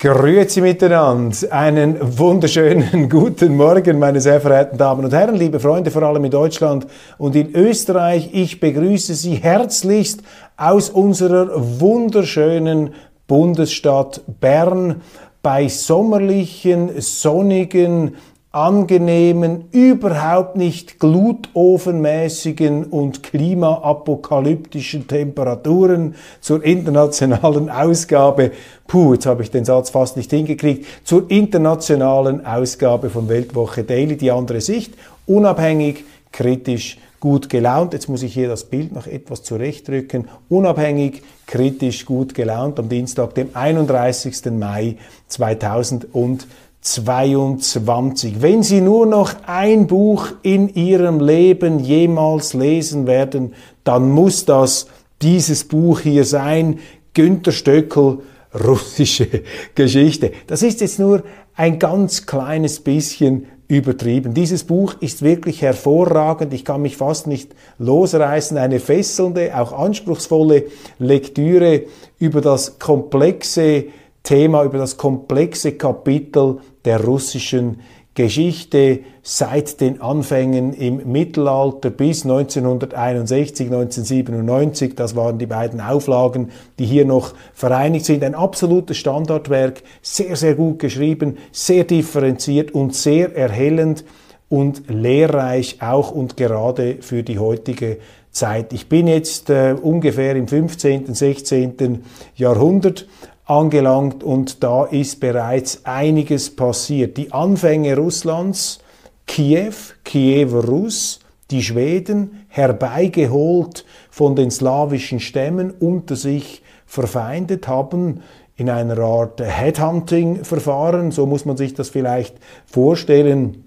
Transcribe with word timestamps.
Grüezi 0.00 0.60
miteinander. 0.60 1.36
Einen 1.50 1.98
wunderschönen 2.16 3.08
guten 3.10 3.56
Morgen, 3.56 3.98
meine 3.98 4.20
sehr 4.20 4.40
verehrten 4.40 4.78
Damen 4.78 5.04
und 5.04 5.12
Herren, 5.12 5.34
liebe 5.34 5.58
Freunde, 5.58 5.90
vor 5.90 6.04
allem 6.04 6.24
in 6.24 6.30
Deutschland 6.30 6.86
und 7.18 7.34
in 7.34 7.52
Österreich. 7.52 8.30
Ich 8.32 8.60
begrüße 8.60 9.14
Sie 9.14 9.34
herzlichst 9.34 10.22
aus 10.56 10.88
unserer 10.90 11.50
wunderschönen 11.80 12.94
Bundesstadt 13.26 14.20
Bern 14.38 15.02
bei 15.42 15.66
sommerlichen, 15.66 17.00
sonnigen, 17.00 18.14
angenehmen, 18.50 19.66
überhaupt 19.72 20.56
nicht 20.56 20.98
glutofenmäßigen 20.98 22.84
und 22.84 23.22
klimaapokalyptischen 23.22 25.06
Temperaturen 25.06 26.14
zur 26.40 26.64
internationalen 26.64 27.68
Ausgabe, 27.70 28.52
puh, 28.86 29.14
jetzt 29.14 29.26
habe 29.26 29.42
ich 29.42 29.50
den 29.50 29.66
Satz 29.66 29.90
fast 29.90 30.16
nicht 30.16 30.30
hingekriegt, 30.30 30.86
zur 31.04 31.30
internationalen 31.30 32.46
Ausgabe 32.46 33.10
von 33.10 33.28
Weltwoche 33.28 33.84
Daily, 33.84 34.16
die 34.16 34.30
andere 34.30 34.62
Sicht, 34.62 34.94
unabhängig, 35.26 36.04
kritisch, 36.32 36.98
gut 37.20 37.48
gelaunt. 37.50 37.92
Jetzt 37.92 38.08
muss 38.08 38.22
ich 38.22 38.32
hier 38.32 38.48
das 38.48 38.64
Bild 38.64 38.92
noch 38.92 39.06
etwas 39.06 39.42
zurechtrücken. 39.42 40.28
Unabhängig, 40.48 41.22
kritisch, 41.46 42.06
gut 42.06 42.34
gelaunt 42.34 42.78
am 42.78 42.88
Dienstag, 42.88 43.34
dem 43.34 43.50
31. 43.54 44.52
Mai 44.52 44.96
2020. 45.26 46.48
22. 46.94 48.40
Wenn 48.40 48.62
Sie 48.62 48.80
nur 48.80 49.06
noch 49.06 49.34
ein 49.46 49.86
Buch 49.86 50.28
in 50.42 50.68
Ihrem 50.68 51.20
Leben 51.20 51.78
jemals 51.78 52.54
lesen 52.54 53.06
werden, 53.06 53.54
dann 53.84 54.10
muss 54.10 54.44
das 54.44 54.86
dieses 55.22 55.64
Buch 55.64 56.00
hier 56.00 56.24
sein, 56.24 56.78
Günter 57.14 57.52
Stöckel, 57.52 58.18
russische 58.54 59.28
Geschichte. 59.74 60.32
Das 60.46 60.62
ist 60.62 60.80
jetzt 60.80 60.98
nur 60.98 61.22
ein 61.54 61.78
ganz 61.78 62.26
kleines 62.26 62.80
bisschen 62.80 63.46
übertrieben. 63.68 64.32
Dieses 64.32 64.64
Buch 64.64 64.94
ist 65.00 65.22
wirklich 65.22 65.60
hervorragend. 65.60 66.54
Ich 66.54 66.64
kann 66.64 66.80
mich 66.80 66.96
fast 66.96 67.26
nicht 67.26 67.54
losreißen. 67.78 68.56
Eine 68.56 68.80
fesselnde, 68.80 69.58
auch 69.58 69.72
anspruchsvolle 69.72 70.64
Lektüre 70.98 71.82
über 72.18 72.40
das 72.40 72.78
komplexe 72.78 73.86
Thema, 74.28 74.62
über 74.62 74.76
das 74.76 74.98
komplexe 74.98 75.72
Kapitel 75.72 76.58
der 76.84 77.02
russischen 77.02 77.80
Geschichte 78.12 79.00
seit 79.22 79.80
den 79.80 80.02
Anfängen 80.02 80.74
im 80.74 81.10
Mittelalter 81.10 81.88
bis 81.88 82.24
1961, 82.24 83.68
1997. 83.68 84.94
Das 84.94 85.16
waren 85.16 85.38
die 85.38 85.46
beiden 85.46 85.80
Auflagen, 85.80 86.50
die 86.78 86.84
hier 86.84 87.06
noch 87.06 87.32
vereinigt 87.54 88.04
sind. 88.04 88.22
Ein 88.22 88.34
absolutes 88.34 88.98
Standardwerk, 88.98 89.82
sehr, 90.02 90.36
sehr 90.36 90.56
gut 90.56 90.78
geschrieben, 90.78 91.38
sehr 91.50 91.84
differenziert 91.84 92.72
und 92.72 92.94
sehr 92.94 93.34
erhellend 93.34 94.04
und 94.50 94.90
lehrreich 94.90 95.78
auch 95.80 96.10
und 96.10 96.36
gerade 96.36 96.98
für 97.00 97.22
die 97.22 97.38
heutige 97.38 97.96
Zeit. 98.30 98.74
Ich 98.74 98.90
bin 98.90 99.06
jetzt 99.06 99.48
äh, 99.48 99.74
ungefähr 99.80 100.36
im 100.36 100.48
15., 100.48 101.14
16. 101.14 102.02
Jahrhundert 102.36 103.06
angelangt 103.48 104.22
und 104.22 104.62
da 104.62 104.84
ist 104.84 105.20
bereits 105.20 105.84
einiges 105.84 106.54
passiert. 106.54 107.16
Die 107.16 107.32
Anfänge 107.32 107.96
Russlands, 107.96 108.78
Kiew, 109.26 109.72
Kiewer 110.04 110.64
Russ, 110.64 111.20
die 111.50 111.62
Schweden 111.62 112.44
herbeigeholt 112.48 113.86
von 114.10 114.36
den 114.36 114.50
slawischen 114.50 115.18
Stämmen 115.18 115.70
unter 115.70 116.14
sich 116.14 116.62
verfeindet 116.86 117.68
haben 117.68 118.22
in 118.56 118.68
einer 118.68 118.98
Art 118.98 119.40
Headhunting-Verfahren, 119.40 121.10
so 121.10 121.26
muss 121.26 121.44
man 121.44 121.56
sich 121.56 121.74
das 121.74 121.88
vielleicht 121.88 122.36
vorstellen. 122.66 123.64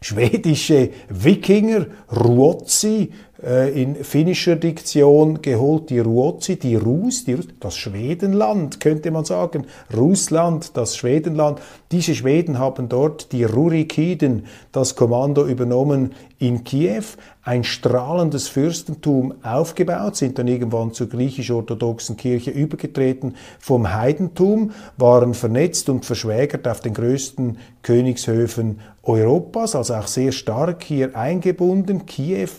Schwedische 0.00 0.90
Wikinger, 1.08 1.86
Ruotsi, 2.10 3.12
in 3.42 3.96
finnischer 3.96 4.54
Diktion 4.54 5.42
geholt, 5.42 5.90
die 5.90 5.98
Ruotsi, 5.98 6.58
die 6.58 6.76
Rus, 6.76 7.24
die, 7.24 7.38
das 7.58 7.76
Schwedenland, 7.76 8.78
könnte 8.78 9.10
man 9.10 9.24
sagen, 9.24 9.66
Russland, 9.96 10.76
das 10.76 10.96
Schwedenland. 10.96 11.60
Diese 11.90 12.14
Schweden 12.14 12.60
haben 12.60 12.88
dort 12.88 13.32
die 13.32 13.42
Rurikiden, 13.42 14.46
das 14.70 14.94
Kommando 14.94 15.44
übernommen 15.44 16.12
in 16.38 16.62
Kiew, 16.62 17.02
ein 17.42 17.64
strahlendes 17.64 18.46
Fürstentum 18.46 19.34
aufgebaut, 19.42 20.14
sind 20.16 20.38
dann 20.38 20.46
irgendwann 20.46 20.92
zur 20.92 21.08
griechisch-orthodoxen 21.08 22.16
Kirche 22.16 22.52
übergetreten 22.52 23.34
vom 23.58 23.92
Heidentum, 23.92 24.70
waren 24.96 25.34
vernetzt 25.34 25.88
und 25.88 26.04
verschwägert 26.04 26.68
auf 26.68 26.80
den 26.80 26.94
größten 26.94 27.58
Königshöfen 27.82 28.78
Europas, 29.02 29.74
also 29.74 29.94
auch 29.94 30.06
sehr 30.06 30.30
stark 30.30 30.84
hier 30.84 31.16
eingebunden. 31.16 32.06
Kiew 32.06 32.50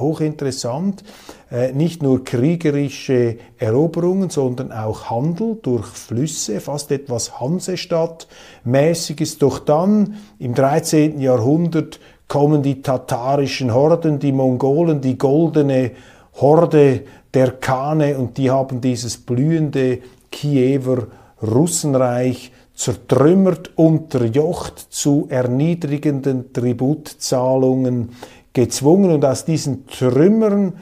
hochinteressant. 0.00 1.04
Äh, 1.50 1.72
nicht 1.72 2.02
nur 2.02 2.24
kriegerische 2.24 3.36
Eroberungen, 3.58 4.30
sondern 4.30 4.72
auch 4.72 5.10
Handel 5.10 5.58
durch 5.62 5.86
Flüsse, 5.86 6.60
fast 6.60 6.90
etwas 6.90 7.40
Hansestadt-mäßiges. 7.40 9.38
Doch 9.38 9.58
dann 9.58 10.16
im 10.38 10.54
13. 10.54 11.20
Jahrhundert 11.20 12.00
kommen 12.28 12.62
die 12.62 12.80
tatarischen 12.82 13.74
Horden, 13.74 14.18
die 14.18 14.32
Mongolen, 14.32 15.00
die 15.00 15.18
goldene 15.18 15.90
Horde 16.34 17.02
der 17.34 17.52
Kane 17.52 18.16
und 18.16 18.38
die 18.38 18.50
haben 18.50 18.80
dieses 18.80 19.16
blühende 19.18 19.98
Kiewer 20.30 21.08
Russenreich 21.42 22.52
zertrümmert, 22.74 23.72
unterjocht 23.76 24.78
zu 24.78 25.26
erniedrigenden 25.28 26.52
Tributzahlungen 26.52 28.10
gezwungen 28.52 29.10
und 29.10 29.24
aus 29.24 29.44
diesen 29.44 29.86
Trümmern 29.86 30.74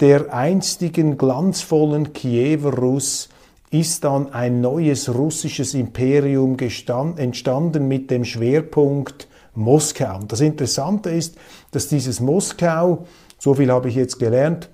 der 0.00 0.32
einstigen 0.32 1.18
glanzvollen 1.18 2.12
Kiewer 2.12 2.74
Russ 2.74 3.28
ist 3.70 4.04
dann 4.04 4.32
ein 4.32 4.60
neues 4.60 5.14
russisches 5.14 5.74
Imperium 5.74 6.56
entstanden 6.58 7.86
mit 7.86 8.10
dem 8.10 8.24
Schwerpunkt 8.24 9.28
Moskau. 9.54 10.16
Und 10.16 10.32
das 10.32 10.40
Interessante 10.40 11.10
ist, 11.10 11.36
dass 11.70 11.88
dieses 11.88 12.20
Moskau, 12.20 13.06
so 13.38 13.54
viel 13.54 13.70
habe 13.70 13.88
ich 13.88 13.94
jetzt 13.94 14.18
gelernt, 14.18 14.70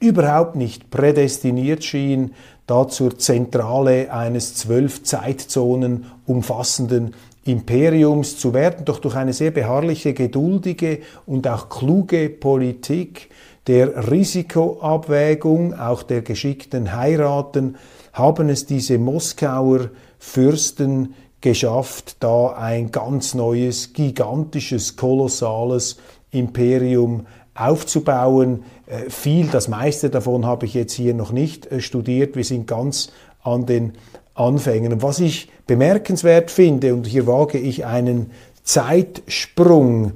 überhaupt 0.00 0.56
nicht 0.56 0.90
prädestiniert 0.90 1.84
schien, 1.84 2.32
da 2.66 2.88
zur 2.88 3.18
Zentrale 3.18 4.12
eines 4.12 4.54
zwölf 4.54 5.04
Zeitzonen 5.04 6.06
umfassenden 6.26 7.14
Imperiums 7.46 8.38
zu 8.38 8.52
werden, 8.52 8.84
doch 8.84 8.98
durch 8.98 9.14
eine 9.14 9.32
sehr 9.32 9.50
beharrliche, 9.50 10.14
geduldige 10.14 11.00
und 11.26 11.46
auch 11.48 11.68
kluge 11.68 12.28
Politik 12.28 13.30
der 13.66 14.10
Risikoabwägung, 14.10 15.74
auch 15.74 16.02
der 16.02 16.22
geschickten 16.22 16.92
Heiraten, 16.92 17.76
haben 18.12 18.48
es 18.48 18.66
diese 18.66 18.98
Moskauer 18.98 19.90
Fürsten 20.18 21.14
geschafft, 21.40 22.16
da 22.20 22.48
ein 22.56 22.90
ganz 22.90 23.34
neues, 23.34 23.92
gigantisches, 23.92 24.96
kolossales 24.96 25.98
Imperium 26.30 27.26
aufzubauen. 27.54 28.64
Äh, 28.86 29.10
viel, 29.10 29.48
das 29.48 29.68
meiste 29.68 30.10
davon 30.10 30.46
habe 30.46 30.66
ich 30.66 30.74
jetzt 30.74 30.94
hier 30.94 31.14
noch 31.14 31.32
nicht 31.32 31.70
äh, 31.70 31.80
studiert. 31.80 32.36
Wir 32.36 32.44
sind 32.44 32.66
ganz 32.66 33.12
an 33.42 33.66
den 33.66 33.92
Anfängen. 34.36 34.92
Und 34.92 35.02
was 35.02 35.18
ich 35.18 35.50
bemerkenswert 35.66 36.50
finde, 36.50 36.94
und 36.94 37.06
hier 37.06 37.26
wage 37.26 37.58
ich 37.58 37.84
einen 37.84 38.30
Zeitsprung, 38.62 40.12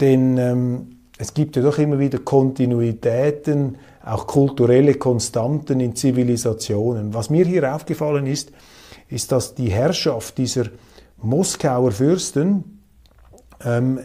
denn 0.00 0.38
ähm, 0.38 0.96
es 1.18 1.34
gibt 1.34 1.56
ja 1.56 1.62
doch 1.62 1.78
immer 1.78 1.98
wieder 1.98 2.18
Kontinuitäten, 2.18 3.76
auch 4.04 4.26
kulturelle 4.26 4.94
Konstanten 4.94 5.80
in 5.80 5.96
Zivilisationen. 5.96 7.14
Was 7.14 7.30
mir 7.30 7.44
hier 7.44 7.74
aufgefallen 7.74 8.26
ist, 8.26 8.52
ist, 9.08 9.32
dass 9.32 9.54
die 9.54 9.70
Herrschaft 9.70 10.38
dieser 10.38 10.66
Moskauer 11.16 11.92
Fürsten 11.92 12.80
ähm, 13.64 14.00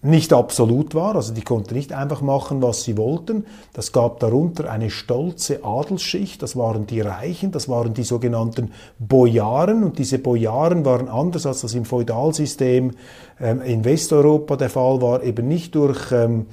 nicht 0.00 0.32
absolut 0.32 0.94
war, 0.94 1.16
also 1.16 1.34
die 1.34 1.42
konnten 1.42 1.74
nicht 1.74 1.92
einfach 1.92 2.20
machen, 2.20 2.62
was 2.62 2.84
sie 2.84 2.96
wollten. 2.96 3.46
Das 3.72 3.90
gab 3.90 4.20
darunter 4.20 4.70
eine 4.70 4.90
stolze 4.90 5.64
Adelsschicht, 5.64 6.40
das 6.40 6.56
waren 6.56 6.86
die 6.86 7.00
Reichen, 7.00 7.50
das 7.50 7.68
waren 7.68 7.94
die 7.94 8.04
sogenannten 8.04 8.70
Bojaren 9.00 9.82
und 9.82 9.98
diese 9.98 10.20
Bojaren 10.20 10.84
waren 10.84 11.08
anders 11.08 11.46
als 11.46 11.62
das 11.62 11.74
im 11.74 11.84
Feudalsystem 11.84 12.92
ähm, 13.40 13.60
in 13.62 13.84
Westeuropa 13.84 14.56
der 14.56 14.70
Fall 14.70 15.02
war, 15.02 15.24
eben 15.24 15.48
nicht 15.48 15.74
durch 15.74 16.12
ähm, 16.12 16.46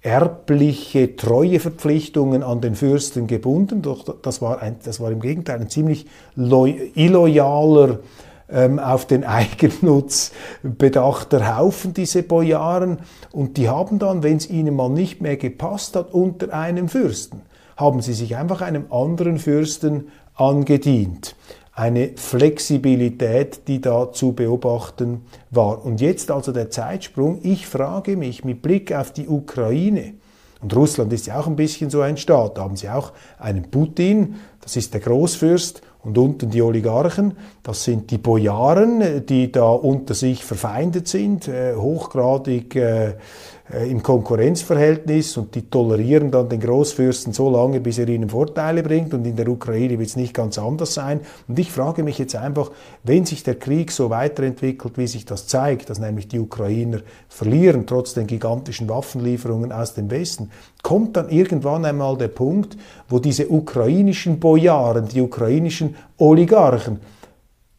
erbliche 0.00 1.16
Treueverpflichtungen 1.16 2.44
an 2.44 2.60
den 2.60 2.76
Fürsten 2.76 3.26
gebunden, 3.26 3.82
doch 3.82 4.04
das 4.22 4.40
war, 4.40 4.62
ein, 4.62 4.76
das 4.84 5.00
war 5.00 5.10
im 5.10 5.20
Gegenteil 5.20 5.60
ein 5.60 5.70
ziemlich 5.70 6.06
illoyaler 6.36 7.98
auf 8.48 9.06
den 9.06 9.24
Eigennutz 9.24 10.32
bedachter 10.62 11.56
Haufen, 11.56 11.94
diese 11.94 12.22
Bojaren. 12.22 12.98
Und 13.32 13.56
die 13.56 13.68
haben 13.68 13.98
dann, 13.98 14.22
wenn 14.22 14.36
es 14.36 14.50
ihnen 14.50 14.76
mal 14.76 14.90
nicht 14.90 15.20
mehr 15.20 15.36
gepasst 15.36 15.96
hat, 15.96 16.12
unter 16.12 16.52
einem 16.52 16.88
Fürsten, 16.88 17.42
haben 17.76 18.02
sie 18.02 18.14
sich 18.14 18.36
einfach 18.36 18.60
einem 18.60 18.92
anderen 18.92 19.38
Fürsten 19.38 20.08
angedient. 20.34 21.36
Eine 21.72 22.12
Flexibilität, 22.16 23.66
die 23.66 23.80
da 23.80 24.12
zu 24.12 24.32
beobachten 24.32 25.22
war. 25.50 25.84
Und 25.84 26.00
jetzt 26.00 26.30
also 26.30 26.52
der 26.52 26.70
Zeitsprung. 26.70 27.40
Ich 27.42 27.66
frage 27.66 28.16
mich 28.16 28.44
mit 28.44 28.62
Blick 28.62 28.92
auf 28.92 29.12
die 29.12 29.28
Ukraine, 29.28 30.14
und 30.64 30.74
Russland 30.74 31.12
ist 31.12 31.26
ja 31.26 31.38
auch 31.38 31.46
ein 31.46 31.56
bisschen 31.56 31.90
so 31.90 32.00
ein 32.00 32.16
Staat. 32.16 32.56
Da 32.56 32.62
haben 32.62 32.74
sie 32.74 32.88
auch 32.88 33.12
einen 33.38 33.70
Putin, 33.70 34.36
das 34.62 34.76
ist 34.76 34.94
der 34.94 35.02
Großfürst, 35.02 35.82
und 36.04 36.18
unten 36.18 36.50
die 36.50 36.62
Oligarchen, 36.62 37.34
das 37.62 37.84
sind 37.84 38.10
die 38.10 38.18
Bojaren, 38.18 39.24
die 39.26 39.50
da 39.50 39.70
unter 39.70 40.14
sich 40.14 40.44
verfeindet 40.44 41.08
sind, 41.08 41.48
äh, 41.48 41.74
hochgradig 41.74 42.76
äh, 42.76 43.14
im 43.72 44.02
Konkurrenzverhältnis 44.02 45.38
und 45.38 45.54
die 45.54 45.70
tolerieren 45.70 46.30
dann 46.30 46.50
den 46.50 46.60
Großfürsten 46.60 47.32
so 47.32 47.48
lange, 47.48 47.80
bis 47.80 47.98
er 47.98 48.06
ihnen 48.08 48.28
Vorteile 48.28 48.82
bringt 48.82 49.14
und 49.14 49.24
in 49.26 49.36
der 49.36 49.48
Ukraine 49.48 49.98
wird 49.98 50.08
es 50.08 50.16
nicht 50.16 50.34
ganz 50.34 50.58
anders 50.58 50.92
sein. 50.92 51.20
Und 51.48 51.58
ich 51.58 51.72
frage 51.72 52.02
mich 52.02 52.18
jetzt 52.18 52.36
einfach, 52.36 52.70
wenn 53.04 53.24
sich 53.24 53.42
der 53.42 53.54
Krieg 53.54 53.90
so 53.90 54.10
weiterentwickelt, 54.10 54.98
wie 54.98 55.06
sich 55.06 55.24
das 55.24 55.46
zeigt, 55.46 55.88
dass 55.88 55.98
nämlich 55.98 56.28
die 56.28 56.40
Ukrainer 56.40 56.98
verlieren, 57.30 57.86
trotz 57.86 58.12
den 58.12 58.26
gigantischen 58.26 58.86
Waffenlieferungen 58.90 59.72
aus 59.72 59.94
dem 59.94 60.10
Westen, 60.10 60.50
kommt 60.82 61.16
dann 61.16 61.30
irgendwann 61.30 61.86
einmal 61.86 62.18
der 62.18 62.28
Punkt, 62.28 62.76
wo 63.08 63.18
diese 63.18 63.48
ukrainischen 63.48 64.40
Bojaren, 64.40 65.08
die 65.08 65.22
ukrainischen 65.22 65.96
Oligarchen, 66.18 67.00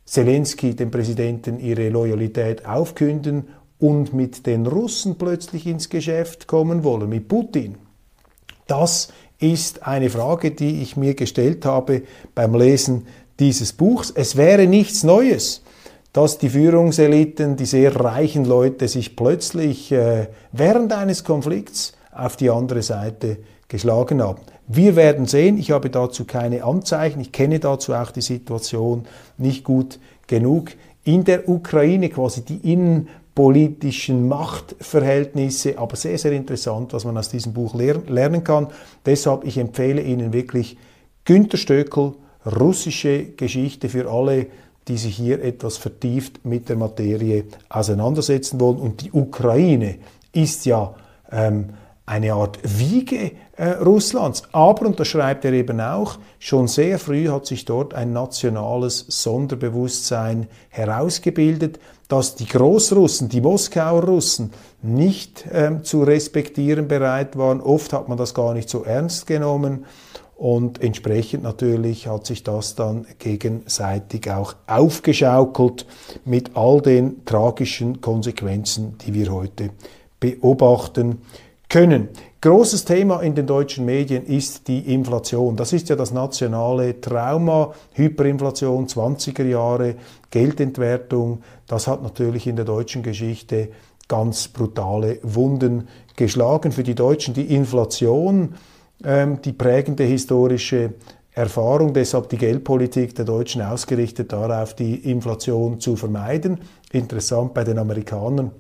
Zelensky, 0.06 0.76
dem 0.76 0.90
Präsidenten, 0.90 1.60
ihre 1.60 1.90
Loyalität 1.90 2.66
aufkünden 2.66 3.46
und 3.80 4.14
mit 4.14 4.46
den 4.46 4.66
Russen 4.66 5.16
plötzlich 5.18 5.68
ins 5.68 5.90
Geschäft 5.90 6.48
kommen 6.48 6.84
wollen, 6.84 7.10
mit 7.10 7.28
Putin? 7.28 7.78
Das 8.68 9.10
ist 9.40 9.86
eine 9.86 10.10
Frage, 10.10 10.52
die 10.52 10.82
ich 10.82 10.98
mir 10.98 11.14
gestellt 11.14 11.66
habe 11.66 12.04
beim 12.34 12.56
Lesen 12.56 13.08
dieses 13.40 13.74
Buchs. 13.74 14.12
Es 14.12 14.36
wäre 14.38 14.68
nichts 14.68 15.04
Neues, 15.04 15.62
dass 16.14 16.38
die 16.38 16.50
Führungseliten, 16.50 17.58
die 17.58 17.66
sehr 17.66 17.96
reichen 17.96 18.46
Leute 18.46 18.88
sich 18.88 19.16
plötzlich 19.16 19.92
äh, 19.92 20.30
während 20.52 20.94
eines 20.94 21.24
Konflikts 21.24 21.94
auf 22.14 22.38
die 22.38 22.50
andere 22.50 22.82
Seite 22.82 23.40
geschlagen 23.68 24.24
haben. 24.24 24.42
Wir 24.68 24.96
werden 24.96 25.26
sehen, 25.26 25.58
ich 25.58 25.72
habe 25.72 25.90
dazu 25.90 26.26
keine 26.26 26.64
Anzeichen, 26.64 27.20
ich 27.20 27.32
kenne 27.32 27.60
dazu 27.60 27.94
auch 27.94 28.12
die 28.12 28.22
Situation 28.22 29.06
nicht 29.38 29.64
gut 29.64 30.00
genug. 30.28 30.72
In 31.04 31.24
der 31.24 31.50
Ukraine 31.50 32.10
quasi 32.10 32.42
die 32.44 32.72
innen 32.72 33.10
politischen 33.36 34.28
Machtverhältnisse, 34.30 35.78
aber 35.78 35.98
sehr, 35.98 36.18
sehr 36.18 36.32
interessant, 36.32 36.94
was 36.94 37.04
man 37.04 37.18
aus 37.18 37.30
diesem 37.30 37.54
Buch 37.54 37.76
lernen 37.76 38.44
kann. 38.44 38.68
Deshalb, 39.06 39.44
ich 39.44 39.58
empfehle 39.58 40.02
Ihnen 40.02 40.32
wirklich 40.32 40.78
Günter 41.26 41.58
Stöckel, 41.58 42.14
russische 42.46 43.26
Geschichte 43.26 43.90
für 43.90 44.10
alle, 44.10 44.48
die 44.88 44.98
sich 44.98 45.18
hier 45.18 45.44
etwas 45.44 45.78
vertieft 45.78 46.46
mit 46.46 46.70
der 46.70 46.78
Materie 46.78 47.46
auseinandersetzen 47.68 48.60
wollen. 48.60 48.78
Und 48.78 49.02
die 49.02 49.12
Ukraine 49.12 49.98
ist 50.32 50.66
ja 50.66 50.96
ähm, 51.32 51.72
eine 52.06 52.34
Art 52.34 52.60
Wiege 52.64 53.32
äh, 53.58 53.70
Russlands. 53.70 54.44
Aber, 54.52 54.86
und 54.86 55.00
das 55.00 55.08
schreibt 55.08 55.46
er 55.46 55.54
eben 55.54 55.82
auch, 55.82 56.20
schon 56.40 56.68
sehr 56.68 57.00
früh 57.00 57.30
hat 57.30 57.46
sich 57.46 57.66
dort 57.66 57.94
ein 57.94 58.14
nationales 58.14 59.06
Sonderbewusstsein 59.08 60.48
herausgebildet 60.70 61.80
dass 62.08 62.36
die 62.36 62.46
Großrussen, 62.46 63.30
die 63.30 63.42
Moskauer 63.42 64.04
Russen 64.04 64.52
nicht 64.82 65.46
ähm, 65.52 65.84
zu 65.84 66.04
respektieren 66.04 66.88
bereit 66.88 67.38
waren. 67.38 67.62
Oft 67.62 67.94
hat 67.94 68.08
man 68.08 68.18
das 68.18 68.34
gar 68.34 68.54
nicht 68.54 68.70
so 68.70 68.84
ernst 68.84 69.26
genommen 69.28 69.86
und 70.36 70.82
entsprechend 70.82 71.44
natürlich 71.44 72.08
hat 72.08 72.26
sich 72.26 72.44
das 72.44 72.76
dann 72.76 73.08
gegenseitig 73.20 74.30
auch 74.30 74.56
aufgeschaukelt 74.68 75.86
mit 76.26 76.56
all 76.56 76.82
den 76.82 77.26
tragischen 77.26 78.02
Konsequenzen, 78.02 78.98
die 79.00 79.14
wir 79.14 79.32
heute 79.32 79.70
beobachten 80.20 81.22
können. 81.70 82.10
Großes 82.42 82.86
Thema 82.86 83.22
in 83.22 83.34
den 83.34 83.48
deutschen 83.48 83.86
Medien 83.86 84.24
ist 84.24 84.68
die 84.68 84.94
Inflation. 84.94 85.56
Das 85.56 85.74
ist 85.74 85.90
ja 85.90 85.96
das 85.96 86.12
nationale 86.12 87.02
Trauma, 87.02 87.74
Hyperinflation, 87.94 88.88
20er 88.88 89.46
Jahre, 89.46 89.96
Geldentwertung. 90.30 91.42
Das 91.66 91.88
hat 91.88 92.04
natürlich 92.04 92.46
in 92.46 92.56
der 92.56 92.66
deutschen 92.66 93.02
Geschichte 93.02 93.70
ganz 94.08 94.48
brutale 94.48 95.18
Wunden 95.24 95.88
geschlagen. 96.16 96.72
Für 96.72 96.84
die 96.84 96.94
Deutschen 96.94 97.34
die 97.34 97.56
Inflation, 97.56 98.54
ähm, 99.04 99.42
die 99.42 99.54
prägende 99.54 100.04
historische 100.04 100.94
Erfahrung, 101.32 101.94
deshalb 101.94 102.30
die 102.30 102.38
Geldpolitik 102.38 103.16
der 103.16 103.26
Deutschen 103.26 103.62
ausgerichtet 103.62 104.32
darauf, 104.32 104.76
die 104.76 104.96
Inflation 105.10 105.80
zu 105.80 105.96
vermeiden. 105.96 106.60
Interessant 106.92 107.54
bei 107.54 107.64
den 107.64 107.80
Amerikanern 107.80 108.52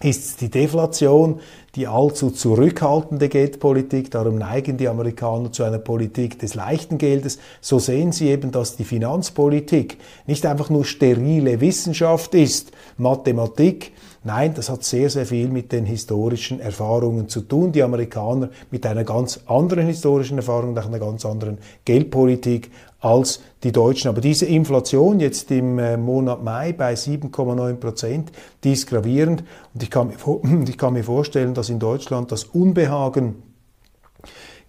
ist 0.00 0.40
die 0.40 0.50
Deflation, 0.50 1.40
die 1.74 1.86
allzu 1.86 2.30
zurückhaltende 2.30 3.28
Geldpolitik. 3.28 4.10
Darum 4.10 4.36
neigen 4.36 4.76
die 4.76 4.88
Amerikaner 4.88 5.52
zu 5.52 5.62
einer 5.62 5.78
Politik 5.78 6.38
des 6.38 6.54
leichten 6.54 6.98
Geldes. 6.98 7.38
So 7.60 7.78
sehen 7.78 8.12
sie 8.12 8.28
eben, 8.28 8.50
dass 8.50 8.76
die 8.76 8.84
Finanzpolitik 8.84 9.98
nicht 10.26 10.44
einfach 10.44 10.70
nur 10.70 10.84
sterile 10.84 11.60
Wissenschaft 11.60 12.34
ist, 12.34 12.72
Mathematik. 12.98 13.92
Nein, 14.24 14.54
das 14.54 14.70
hat 14.70 14.84
sehr, 14.84 15.10
sehr 15.10 15.26
viel 15.26 15.48
mit 15.48 15.72
den 15.72 15.84
historischen 15.84 16.60
Erfahrungen 16.60 17.28
zu 17.28 17.40
tun. 17.40 17.72
Die 17.72 17.82
Amerikaner 17.82 18.50
mit 18.70 18.86
einer 18.86 19.02
ganz 19.02 19.40
anderen 19.46 19.86
historischen 19.86 20.36
Erfahrung, 20.36 20.74
nach 20.74 20.86
einer 20.86 21.00
ganz 21.00 21.26
anderen 21.26 21.58
Geldpolitik 21.84 22.70
als 23.00 23.40
die 23.64 23.72
Deutschen. 23.72 24.08
Aber 24.08 24.20
diese 24.20 24.46
Inflation 24.46 25.18
jetzt 25.18 25.50
im 25.50 25.76
äh, 25.80 25.96
Monat 25.96 26.44
Mai 26.44 26.72
bei 26.72 26.94
7,9 26.94 27.74
Prozent, 27.74 28.30
die 28.62 28.72
ist 28.72 28.86
gravierend. 28.86 29.42
Und 29.74 29.82
ich 29.82 29.90
kann, 29.90 30.08
mir, 30.08 30.64
ich 30.68 30.78
kann 30.78 30.92
mir 30.92 31.04
vorstellen, 31.04 31.54
dass 31.54 31.68
in 31.68 31.80
Deutschland 31.80 32.30
das 32.30 32.44
Unbehagen 32.44 33.42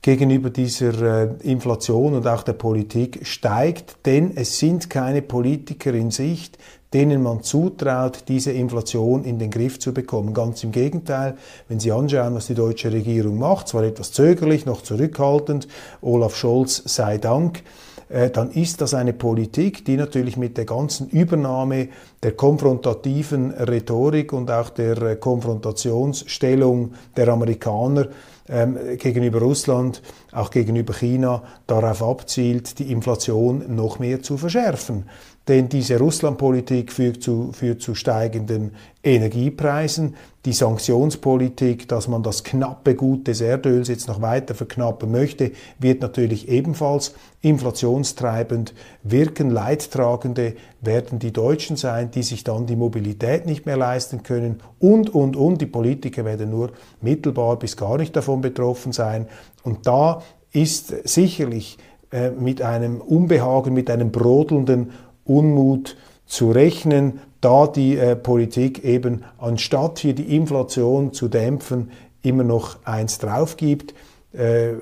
gegenüber 0.01 0.49
dieser 0.49 1.29
äh, 1.29 1.29
Inflation 1.43 2.15
und 2.15 2.27
auch 2.27 2.43
der 2.43 2.53
Politik 2.53 3.25
steigt, 3.25 4.05
denn 4.05 4.35
es 4.35 4.59
sind 4.59 4.89
keine 4.89 5.21
Politiker 5.21 5.93
in 5.93 6.11
Sicht, 6.11 6.57
denen 6.93 7.23
man 7.23 7.43
zutraut, 7.43 8.25
diese 8.27 8.51
Inflation 8.51 9.23
in 9.23 9.39
den 9.39 9.49
Griff 9.49 9.79
zu 9.79 9.93
bekommen. 9.93 10.33
Ganz 10.33 10.63
im 10.63 10.71
Gegenteil, 10.71 11.35
wenn 11.67 11.79
Sie 11.79 11.91
anschauen, 11.91 12.35
was 12.35 12.47
die 12.47 12.55
deutsche 12.55 12.91
Regierung 12.91 13.37
macht, 13.39 13.67
zwar 13.67 13.83
etwas 13.83 14.11
zögerlich, 14.11 14.65
noch 14.65 14.81
zurückhaltend, 14.81 15.67
Olaf 16.01 16.35
Scholz 16.35 16.83
sei 16.85 17.17
Dank, 17.17 17.63
äh, 18.09 18.29
dann 18.29 18.51
ist 18.51 18.81
das 18.81 18.93
eine 18.93 19.13
Politik, 19.13 19.85
die 19.85 19.97
natürlich 19.97 20.37
mit 20.37 20.57
der 20.57 20.65
ganzen 20.65 21.09
Übernahme 21.09 21.89
der 22.21 22.33
konfrontativen 22.33 23.51
Rhetorik 23.51 24.33
und 24.33 24.51
auch 24.51 24.69
der 24.69 25.01
äh, 25.01 25.15
Konfrontationsstellung 25.15 26.93
der 27.17 27.29
Amerikaner 27.29 28.07
ähm, 28.49 28.77
gegenüber 28.97 29.39
Russland, 29.39 30.01
auch 30.31 30.51
gegenüber 30.51 30.93
China 30.93 31.43
darauf 31.65 32.03
abzielt, 32.03 32.77
die 32.77 32.91
Inflation 32.91 33.75
noch 33.75 33.99
mehr 33.99 34.21
zu 34.21 34.37
verschärfen. 34.37 35.05
Denn 35.49 35.67
diese 35.67 35.99
Russlandpolitik 35.99 36.93
führt 36.93 37.21
zu, 37.21 37.51
führt 37.51 37.81
zu 37.81 37.95
steigenden 37.95 38.71
Energiepreisen. 39.03 40.15
Die 40.45 40.53
Sanktionspolitik, 40.53 41.87
dass 41.89 42.07
man 42.07 42.23
das 42.23 42.45
knappe 42.45 42.95
Gut 42.95 43.27
des 43.27 43.41
Erdöls 43.41 43.89
jetzt 43.89 44.07
noch 44.07 44.21
weiter 44.21 44.55
verknappen 44.55 45.11
möchte, 45.11 45.51
wird 45.79 46.01
natürlich 46.01 46.47
ebenfalls 46.47 47.13
inflationstreibend 47.41 48.73
wirken. 49.03 49.49
Leidtragende 49.49 50.53
werden 50.79 51.19
die 51.19 51.33
Deutschen 51.33 51.75
sein, 51.75 52.09
die 52.11 52.23
sich 52.23 52.45
dann 52.45 52.65
die 52.65 52.77
Mobilität 52.77 53.45
nicht 53.45 53.65
mehr 53.65 53.77
leisten 53.77 54.23
können. 54.23 54.61
Und, 54.79 55.13
und, 55.13 55.35
und, 55.35 55.59
die 55.59 55.65
Politiker 55.65 56.23
werden 56.23 56.51
nur 56.51 56.71
mittelbar 57.01 57.59
bis 57.59 57.75
gar 57.75 57.97
nicht 57.97 58.15
davon 58.15 58.39
betroffen 58.39 58.93
sein. 58.93 59.27
Und 59.63 59.87
da 59.87 60.21
ist 60.53 60.93
sicherlich 61.05 61.77
äh, 62.13 62.29
mit 62.29 62.61
einem 62.61 63.01
Unbehagen, 63.01 63.73
mit 63.73 63.89
einem 63.89 64.11
brodelnden 64.11 64.91
Unmut 65.25 65.95
zu 66.25 66.51
rechnen, 66.51 67.19
da 67.41 67.67
die 67.67 67.97
äh, 67.97 68.15
Politik 68.15 68.83
eben 68.83 69.23
anstatt 69.37 69.99
hier 69.99 70.13
die 70.13 70.35
Inflation 70.35 71.13
zu 71.13 71.27
dämpfen, 71.27 71.91
immer 72.21 72.43
noch 72.43 72.77
eins 72.85 73.19
drauf 73.19 73.57
gibt. 73.57 73.93
Äh, 74.31 74.73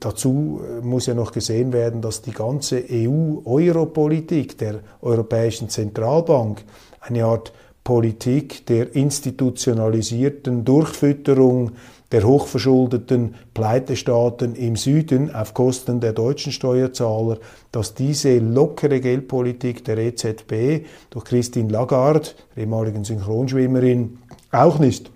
dazu 0.00 0.62
äh, 0.62 0.80
muss 0.80 1.06
ja 1.06 1.14
noch 1.14 1.32
gesehen 1.32 1.72
werden, 1.72 2.00
dass 2.00 2.22
die 2.22 2.32
ganze 2.32 2.82
EU-Euro-Politik 2.90 4.56
der 4.56 4.80
Europäischen 5.02 5.68
Zentralbank 5.68 6.64
eine 7.00 7.24
Art 7.24 7.52
Politik 7.82 8.64
der 8.64 8.94
institutionalisierten 8.96 10.64
Durchfütterung 10.64 11.72
der 12.14 12.22
hochverschuldeten 12.22 13.34
Pleitestaaten 13.54 14.54
im 14.54 14.76
Süden 14.76 15.34
auf 15.34 15.52
Kosten 15.52 15.98
der 15.98 16.12
deutschen 16.12 16.52
Steuerzahler, 16.52 17.38
dass 17.72 17.94
diese 17.94 18.38
lockere 18.38 19.00
Geldpolitik 19.00 19.84
der 19.84 19.98
EZB 19.98 20.86
durch 21.10 21.24
Christine 21.24 21.72
Lagarde, 21.72 22.28
der 22.54 22.62
ehemaligen 22.62 23.02
Synchronschwimmerin, 23.02 24.18
auch 24.52 24.78
nicht 24.78 25.10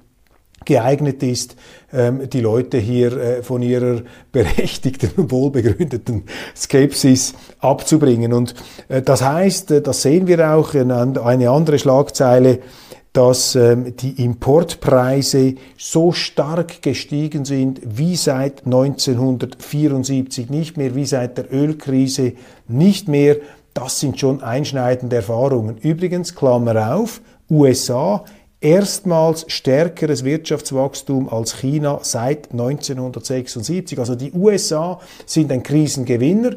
geeignet 0.64 1.22
ist, 1.22 1.54
ähm, 1.92 2.28
die 2.28 2.40
Leute 2.40 2.78
hier 2.78 3.16
äh, 3.16 3.42
von 3.44 3.62
ihrer 3.62 4.02
berechtigten 4.32 5.10
und 5.16 5.30
wohlbegründeten 5.30 6.24
Skepsis 6.56 7.34
abzubringen. 7.60 8.32
Und 8.32 8.56
äh, 8.88 9.02
das 9.02 9.22
heißt, 9.22 9.70
äh, 9.70 9.82
das 9.82 10.02
sehen 10.02 10.26
wir 10.26 10.52
auch 10.52 10.74
in 10.74 10.90
eine 10.90 11.50
andere 11.50 11.78
Schlagzeile, 11.78 12.58
dass 13.18 13.56
ähm, 13.56 13.96
die 13.96 14.22
Importpreise 14.22 15.56
so 15.76 16.12
stark 16.12 16.82
gestiegen 16.82 17.44
sind 17.44 17.80
wie 17.84 18.14
seit 18.14 18.64
1974 18.64 20.48
nicht 20.50 20.76
mehr, 20.76 20.94
wie 20.94 21.04
seit 21.04 21.36
der 21.36 21.52
Ölkrise 21.52 22.34
nicht 22.68 23.08
mehr. 23.08 23.38
Das 23.74 23.98
sind 23.98 24.20
schon 24.20 24.40
einschneidende 24.40 25.16
Erfahrungen. 25.16 25.78
Übrigens, 25.78 26.36
Klammer 26.36 26.94
auf, 26.94 27.20
USA 27.50 28.24
erstmals 28.60 29.46
stärkeres 29.48 30.22
Wirtschaftswachstum 30.22 31.28
als 31.28 31.56
China 31.56 31.98
seit 32.02 32.52
1976. 32.52 33.98
Also 33.98 34.14
die 34.14 34.30
USA 34.30 35.00
sind 35.26 35.50
ein 35.50 35.64
Krisengewinner, 35.64 36.52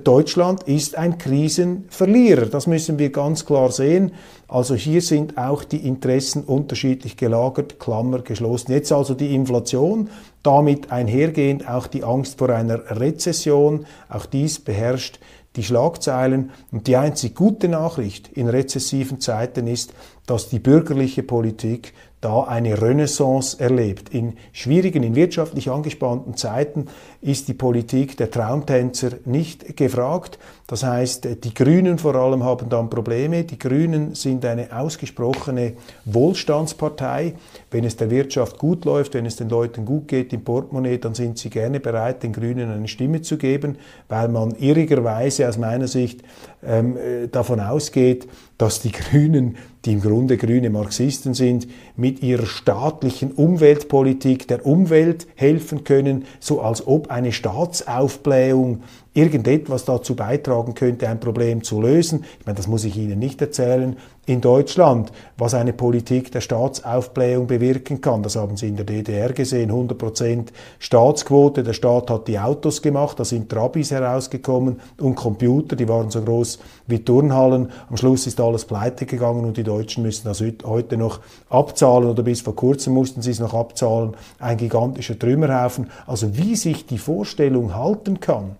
Deutschland 0.00 0.62
ist 0.62 0.96
ein 0.96 1.18
Krisenverlierer. 1.18 2.46
Das 2.46 2.66
müssen 2.66 2.98
wir 2.98 3.10
ganz 3.10 3.44
klar 3.44 3.70
sehen. 3.70 4.12
Also 4.48 4.74
hier 4.74 5.02
sind 5.02 5.36
auch 5.36 5.64
die 5.64 5.86
Interessen 5.86 6.44
unterschiedlich 6.44 7.18
gelagert, 7.18 7.78
Klammer 7.78 8.22
geschlossen. 8.22 8.72
Jetzt 8.72 8.90
also 8.90 9.12
die 9.12 9.34
Inflation, 9.34 10.08
damit 10.42 10.90
einhergehend 10.90 11.68
auch 11.68 11.86
die 11.86 12.04
Angst 12.04 12.38
vor 12.38 12.48
einer 12.48 12.98
Rezession. 12.98 13.84
Auch 14.08 14.24
dies 14.24 14.60
beherrscht 14.60 15.18
die 15.56 15.62
Schlagzeilen. 15.62 16.50
Und 16.70 16.86
die 16.86 16.96
einzig 16.96 17.34
gute 17.34 17.68
Nachricht 17.68 18.28
in 18.28 18.48
rezessiven 18.48 19.20
Zeiten 19.20 19.66
ist, 19.66 19.92
dass 20.26 20.48
die 20.48 20.58
bürgerliche 20.58 21.22
Politik 21.22 21.92
da 22.22 22.44
eine 22.44 22.80
Renaissance 22.80 23.58
erlebt. 23.58 24.10
In 24.10 24.34
schwierigen, 24.52 25.02
in 25.02 25.16
wirtschaftlich 25.16 25.70
angespannten 25.70 26.36
Zeiten 26.36 26.86
ist 27.22 27.46
die 27.46 27.54
Politik 27.54 28.16
der 28.16 28.30
Traumtänzer 28.30 29.12
nicht 29.24 29.76
gefragt. 29.76 30.38
Das 30.66 30.82
heißt, 30.82 31.44
die 31.44 31.54
Grünen 31.54 31.98
vor 31.98 32.16
allem 32.16 32.42
haben 32.42 32.68
dann 32.68 32.90
Probleme. 32.90 33.44
Die 33.44 33.58
Grünen 33.58 34.14
sind 34.16 34.44
eine 34.44 34.76
ausgesprochene 34.76 35.74
Wohlstandspartei. 36.04 37.34
Wenn 37.70 37.84
es 37.84 37.96
der 37.96 38.10
Wirtschaft 38.10 38.58
gut 38.58 38.84
läuft, 38.84 39.14
wenn 39.14 39.24
es 39.24 39.36
den 39.36 39.48
Leuten 39.48 39.84
gut 39.84 40.08
geht 40.08 40.32
im 40.32 40.42
Portemonnaie, 40.42 40.98
dann 40.98 41.14
sind 41.14 41.38
sie 41.38 41.50
gerne 41.50 41.78
bereit, 41.78 42.24
den 42.24 42.32
Grünen 42.32 42.70
eine 42.70 42.88
Stimme 42.88 43.22
zu 43.22 43.38
geben, 43.38 43.76
weil 44.08 44.28
man 44.28 44.56
irrigerweise 44.56 45.48
aus 45.48 45.58
meiner 45.58 45.86
Sicht 45.86 46.22
ähm, 46.64 46.96
äh, 46.96 47.28
davon 47.28 47.60
ausgeht, 47.60 48.26
dass 48.58 48.80
die 48.80 48.92
Grünen, 48.92 49.56
die 49.84 49.94
im 49.94 50.00
Grunde 50.00 50.36
grüne 50.36 50.70
Marxisten 50.70 51.34
sind, 51.34 51.66
mit 51.96 52.22
ihrer 52.22 52.46
staatlichen 52.46 53.32
Umweltpolitik 53.32 54.46
der 54.46 54.64
Umwelt 54.64 55.26
helfen 55.34 55.82
können, 55.84 56.24
so 56.38 56.60
als 56.60 56.86
ob 56.86 57.10
eine 57.12 57.32
Staatsaufblähung 57.32 58.82
irgendetwas 59.14 59.84
dazu 59.84 60.16
beitragen 60.16 60.74
könnte, 60.74 61.08
ein 61.08 61.20
Problem 61.20 61.62
zu 61.62 61.80
lösen. 61.80 62.24
Ich 62.40 62.46
meine, 62.46 62.56
das 62.56 62.66
muss 62.66 62.84
ich 62.84 62.96
Ihnen 62.96 63.18
nicht 63.18 63.40
erzählen. 63.40 63.96
In 64.24 64.40
Deutschland, 64.40 65.10
was 65.36 65.52
eine 65.52 65.72
Politik 65.72 66.30
der 66.30 66.40
Staatsaufblähung 66.40 67.48
bewirken 67.48 68.00
kann, 68.00 68.22
das 68.22 68.36
haben 68.36 68.56
Sie 68.56 68.68
in 68.68 68.76
der 68.76 68.84
DDR 68.84 69.32
gesehen, 69.32 69.72
100% 69.72 70.46
Staatsquote, 70.78 71.64
der 71.64 71.72
Staat 71.72 72.08
hat 72.08 72.28
die 72.28 72.38
Autos 72.38 72.82
gemacht, 72.82 73.18
da 73.18 73.24
sind 73.24 73.48
Trabis 73.48 73.90
herausgekommen 73.90 74.80
und 75.00 75.16
Computer, 75.16 75.74
die 75.74 75.88
waren 75.88 76.10
so 76.10 76.22
groß 76.22 76.60
wie 76.86 77.00
Turnhallen. 77.00 77.70
Am 77.90 77.96
Schluss 77.96 78.28
ist 78.28 78.40
alles 78.40 78.64
pleite 78.64 79.06
gegangen 79.06 79.44
und 79.44 79.56
die 79.56 79.64
Deutschen 79.64 80.04
müssen 80.04 80.24
das 80.24 80.40
heute 80.64 80.96
noch 80.96 81.18
abzahlen 81.50 82.08
oder 82.08 82.22
bis 82.22 82.42
vor 82.42 82.54
kurzem 82.54 82.94
mussten 82.94 83.22
sie 83.22 83.32
es 83.32 83.40
noch 83.40 83.54
abzahlen. 83.54 84.14
Ein 84.38 84.56
gigantischer 84.56 85.18
Trümmerhaufen. 85.18 85.90
Also 86.06 86.36
wie 86.36 86.54
sich 86.54 86.86
die 86.86 86.98
Vorstellung 86.98 87.74
halten 87.74 88.20
kann, 88.20 88.56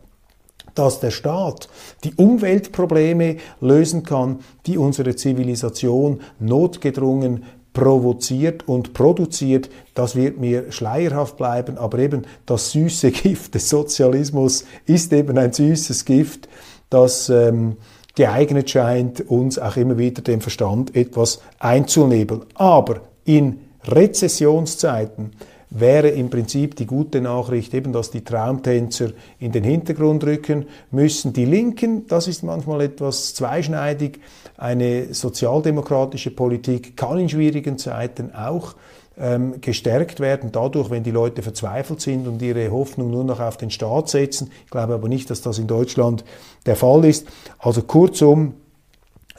dass 0.75 1.01
der 1.01 1.11
Staat 1.11 1.69
die 2.05 2.15
Umweltprobleme 2.15 3.37
lösen 3.61 4.03
kann, 4.03 4.41
die 4.67 4.79
unsere 4.79 5.17
Zivilisation 5.17 6.21
notgedrungen 6.39 7.45
provoziert 7.73 8.69
und 8.69 8.93
produziert, 8.93 9.71
das 9.95 10.15
wird 10.15 10.39
mir 10.39 10.71
schleierhaft 10.73 11.37
bleiben, 11.37 11.79
aber 11.79 11.99
eben 11.99 12.27
das 12.47 12.73
süße 12.73 13.11
Gift 13.13 13.55
des 13.55 13.69
Sozialismus 13.69 14.65
ist 14.87 15.13
eben 15.13 15.39
ein 15.39 15.53
süßes 15.53 16.05
Gift, 16.05 16.49
das 16.91 17.31
ähm, 17.31 17.77
geeignet 18.15 18.69
scheint, 18.69 19.29
uns 19.31 19.59
auch 19.59 19.77
immer 19.77 19.97
wieder 19.97 20.21
den 20.21 20.43
Verstand 20.43 20.95
etwas 20.95 21.41
einzunebeln. 21.59 22.43
Aber 22.55 23.01
in 23.25 23.61
Rezessionszeiten 23.85 25.33
wäre 25.75 26.09
im 26.09 26.29
Prinzip 26.29 26.77
die 26.77 26.87
gute 26.87 27.21
Nachricht 27.21 27.73
eben, 27.73 27.93
dass 27.93 28.11
die 28.11 28.25
Traumtänzer 28.25 29.11
in 29.39 29.53
den 29.53 29.65
Hintergrund 29.65 30.25
rücken 30.25 30.67
müssen. 30.91 31.33
Die 31.33 31.47
Linken, 31.47 32.07
das 32.07 32.29
ist 32.29 32.43
manchmal 32.43 32.83
etwas 32.83 33.35
zweischneidig. 33.35 34.21
Eine 34.59 35.15
sozialdemokratische 35.15 36.31
Politik 36.31 36.97
kann 36.97 37.19
in 37.19 37.29
schwierigen 37.29 37.79
Zeiten 37.79 38.35
auch 38.35 38.75
ähm, 39.19 39.61
gestärkt 39.61 40.21
werden, 40.21 40.53
dadurch, 40.53 40.91
wenn 40.91 41.05
die 41.05 41.11
Leute 41.11 41.43
verzweifelt 41.43 42.01
sind 42.01 42.27
und 42.29 42.43
ihre 42.43 42.71
Hoffnung 42.71 43.11
nur 43.11 43.25
noch 43.25 43.41
auf 43.41 43.57
den 43.57 43.71
Staat 43.71 44.09
setzen. 44.09 44.51
Ich 44.65 44.71
glaube 44.71 44.95
aber 44.95 45.09
nicht, 45.09 45.31
dass 45.31 45.41
das 45.41 45.59
in 45.59 45.67
Deutschland 45.67 46.25
der 46.67 46.77
Fall 46.77 47.05
ist. 47.05 47.27
Also 47.59 47.83
kurzum, 47.83 48.55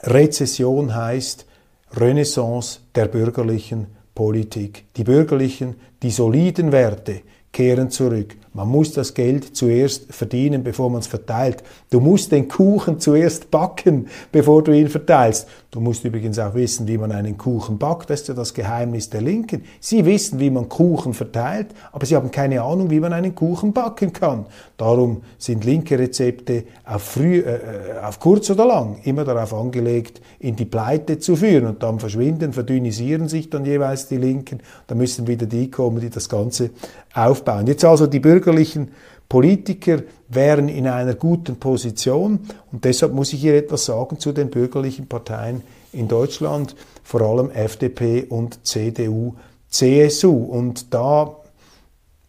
Rezession 0.02 0.94
heißt 0.94 1.46
Renaissance 1.96 2.80
der 2.94 3.06
bürgerlichen 3.06 3.86
Politik. 4.14 4.84
Die 4.96 5.04
bürgerlichen, 5.04 5.76
die 6.02 6.10
soliden 6.10 6.72
Werte 6.72 7.22
kehren 7.52 7.90
zurück. 7.90 8.36
Man 8.56 8.68
muss 8.68 8.92
das 8.92 9.14
Geld 9.14 9.56
zuerst 9.56 10.14
verdienen, 10.14 10.62
bevor 10.62 10.88
man 10.88 11.00
es 11.00 11.08
verteilt. 11.08 11.64
Du 11.90 11.98
musst 11.98 12.30
den 12.30 12.46
Kuchen 12.46 13.00
zuerst 13.00 13.50
backen, 13.50 14.06
bevor 14.30 14.62
du 14.62 14.70
ihn 14.70 14.88
verteilst. 14.88 15.48
Du 15.72 15.80
musst 15.80 16.04
übrigens 16.04 16.38
auch 16.38 16.54
wissen, 16.54 16.86
wie 16.86 16.96
man 16.96 17.10
einen 17.10 17.36
Kuchen 17.36 17.78
backt. 17.78 18.10
Das 18.10 18.20
ist 18.20 18.28
ja 18.28 18.34
das 18.34 18.54
Geheimnis 18.54 19.10
der 19.10 19.22
Linken. 19.22 19.64
Sie 19.80 20.04
wissen, 20.04 20.38
wie 20.38 20.50
man 20.50 20.68
Kuchen 20.68 21.14
verteilt, 21.14 21.74
aber 21.90 22.06
sie 22.06 22.14
haben 22.14 22.30
keine 22.30 22.62
Ahnung, 22.62 22.90
wie 22.90 23.00
man 23.00 23.12
einen 23.12 23.34
Kuchen 23.34 23.72
backen 23.72 24.12
kann. 24.12 24.46
Darum 24.76 25.22
sind 25.36 25.64
linke 25.64 25.98
Rezepte 25.98 26.62
auf, 26.84 27.02
früh, 27.02 27.40
äh, 27.40 27.56
äh 27.56 27.98
auf 28.04 28.20
kurz 28.20 28.50
oder 28.50 28.66
lang 28.66 29.00
immer 29.02 29.24
darauf 29.24 29.52
angelegt, 29.52 30.20
in 30.38 30.54
die 30.54 30.64
Pleite 30.64 31.18
zu 31.18 31.34
führen. 31.34 31.66
Und 31.66 31.82
dann 31.82 31.98
verschwinden, 31.98 32.52
verdünnisieren 32.52 33.26
sich 33.26 33.50
dann 33.50 33.64
jeweils 33.64 34.06
die 34.06 34.18
Linken. 34.18 34.60
Da 34.86 34.94
müssen 34.94 35.26
wieder 35.26 35.46
die 35.46 35.72
kommen, 35.72 35.98
die 35.98 36.10
das 36.10 36.28
Ganze 36.28 36.70
aufbauen. 37.14 37.66
Jetzt 37.66 37.84
also 37.84 38.06
die 38.06 38.20
bürgerlichen 38.44 38.88
Politiker 39.28 40.02
wären 40.28 40.68
in 40.68 40.86
einer 40.86 41.14
guten 41.14 41.56
Position 41.56 42.40
und 42.70 42.84
deshalb 42.84 43.14
muss 43.14 43.32
ich 43.32 43.40
hier 43.40 43.54
etwas 43.54 43.86
sagen 43.86 44.18
zu 44.18 44.32
den 44.32 44.50
bürgerlichen 44.50 45.06
Parteien 45.06 45.62
in 45.92 46.08
Deutschland, 46.08 46.76
vor 47.02 47.22
allem 47.22 47.50
FDP 47.50 48.24
und 48.28 48.66
CDU, 48.66 49.34
CSU. 49.68 50.30
Und 50.30 50.92
da 50.92 51.36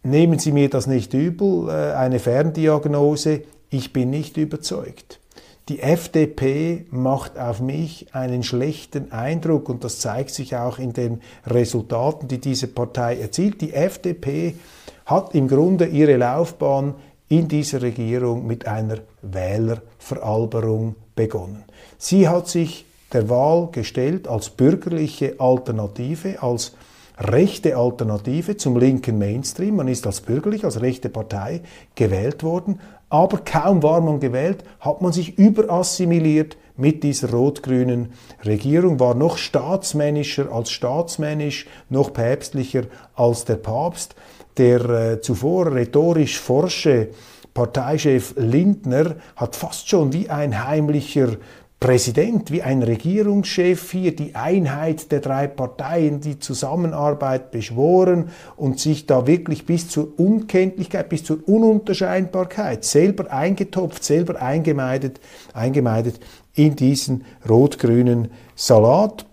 nehmen 0.02 0.38
Sie 0.38 0.52
mir 0.52 0.70
das 0.70 0.86
nicht 0.86 1.12
übel, 1.12 1.68
äh, 1.68 1.94
eine 1.94 2.18
Ferndiagnose, 2.18 3.42
ich 3.68 3.92
bin 3.92 4.10
nicht 4.10 4.36
überzeugt. 4.36 5.20
Die 5.68 5.80
FDP 5.80 6.86
macht 6.90 7.38
auf 7.38 7.60
mich 7.60 8.14
einen 8.14 8.42
schlechten 8.44 9.10
Eindruck 9.10 9.68
und 9.68 9.82
das 9.82 9.98
zeigt 9.98 10.30
sich 10.30 10.56
auch 10.56 10.78
in 10.78 10.92
den 10.92 11.20
Resultaten, 11.44 12.28
die 12.28 12.38
diese 12.38 12.68
Partei 12.68 13.18
erzielt. 13.18 13.60
Die 13.60 13.74
FDP 13.74 14.54
hat 15.06 15.34
im 15.34 15.48
Grunde 15.48 15.86
ihre 15.86 16.16
Laufbahn 16.16 16.94
in 17.28 17.48
dieser 17.48 17.82
Regierung 17.82 18.46
mit 18.46 18.66
einer 18.66 18.98
Wählerveralberung 19.22 20.96
begonnen. 21.14 21.64
Sie 21.98 22.28
hat 22.28 22.48
sich 22.48 22.84
der 23.12 23.28
Wahl 23.28 23.68
gestellt 23.72 24.28
als 24.28 24.50
bürgerliche 24.50 25.36
Alternative, 25.38 26.42
als 26.42 26.74
rechte 27.18 27.76
Alternative 27.76 28.56
zum 28.56 28.76
linken 28.76 29.18
Mainstream. 29.18 29.76
Man 29.76 29.88
ist 29.88 30.06
als 30.06 30.20
bürgerlich, 30.20 30.64
als 30.64 30.80
rechte 30.80 31.08
Partei 31.08 31.62
gewählt 31.94 32.42
worden, 32.42 32.80
aber 33.08 33.38
kaum 33.38 33.82
war 33.82 34.00
man 34.00 34.20
gewählt, 34.20 34.64
hat 34.80 35.00
man 35.00 35.12
sich 35.12 35.38
überassimiliert 35.38 36.56
mit 36.76 37.02
dieser 37.02 37.30
rot-grünen 37.30 38.12
Regierung, 38.44 39.00
war 39.00 39.14
noch 39.14 39.38
staatsmännischer 39.38 40.52
als 40.52 40.70
staatsmännisch, 40.70 41.66
noch 41.88 42.12
päpstlicher 42.12 42.84
als 43.14 43.44
der 43.44 43.56
Papst. 43.56 44.14
Der 44.56 44.88
äh, 44.88 45.20
zuvor 45.20 45.74
rhetorisch 45.74 46.38
forsche 46.38 47.08
Parteichef 47.52 48.34
Lindner 48.36 49.16
hat 49.34 49.56
fast 49.56 49.88
schon 49.88 50.12
wie 50.12 50.28
ein 50.28 50.66
heimlicher 50.66 51.36
Präsident, 51.78 52.50
wie 52.50 52.62
ein 52.62 52.82
Regierungschef 52.82 53.90
hier 53.90 54.16
die 54.16 54.34
Einheit 54.34 55.12
der 55.12 55.20
drei 55.20 55.46
Parteien, 55.46 56.20
die 56.20 56.38
Zusammenarbeit 56.38 57.50
beschworen 57.50 58.30
und 58.56 58.80
sich 58.80 59.04
da 59.04 59.26
wirklich 59.26 59.66
bis 59.66 59.90
zur 59.90 60.18
Unkenntlichkeit, 60.18 61.10
bis 61.10 61.24
zur 61.24 61.46
Ununterscheinbarkeit 61.46 62.82
selber 62.84 63.30
eingetopft, 63.30 64.04
selber 64.04 64.40
eingemeidet, 64.40 65.20
eingemeidet 65.52 66.18
in 66.56 66.74
diesen 66.74 67.24
rot-grünen 67.48 68.28
Salat 68.56 69.24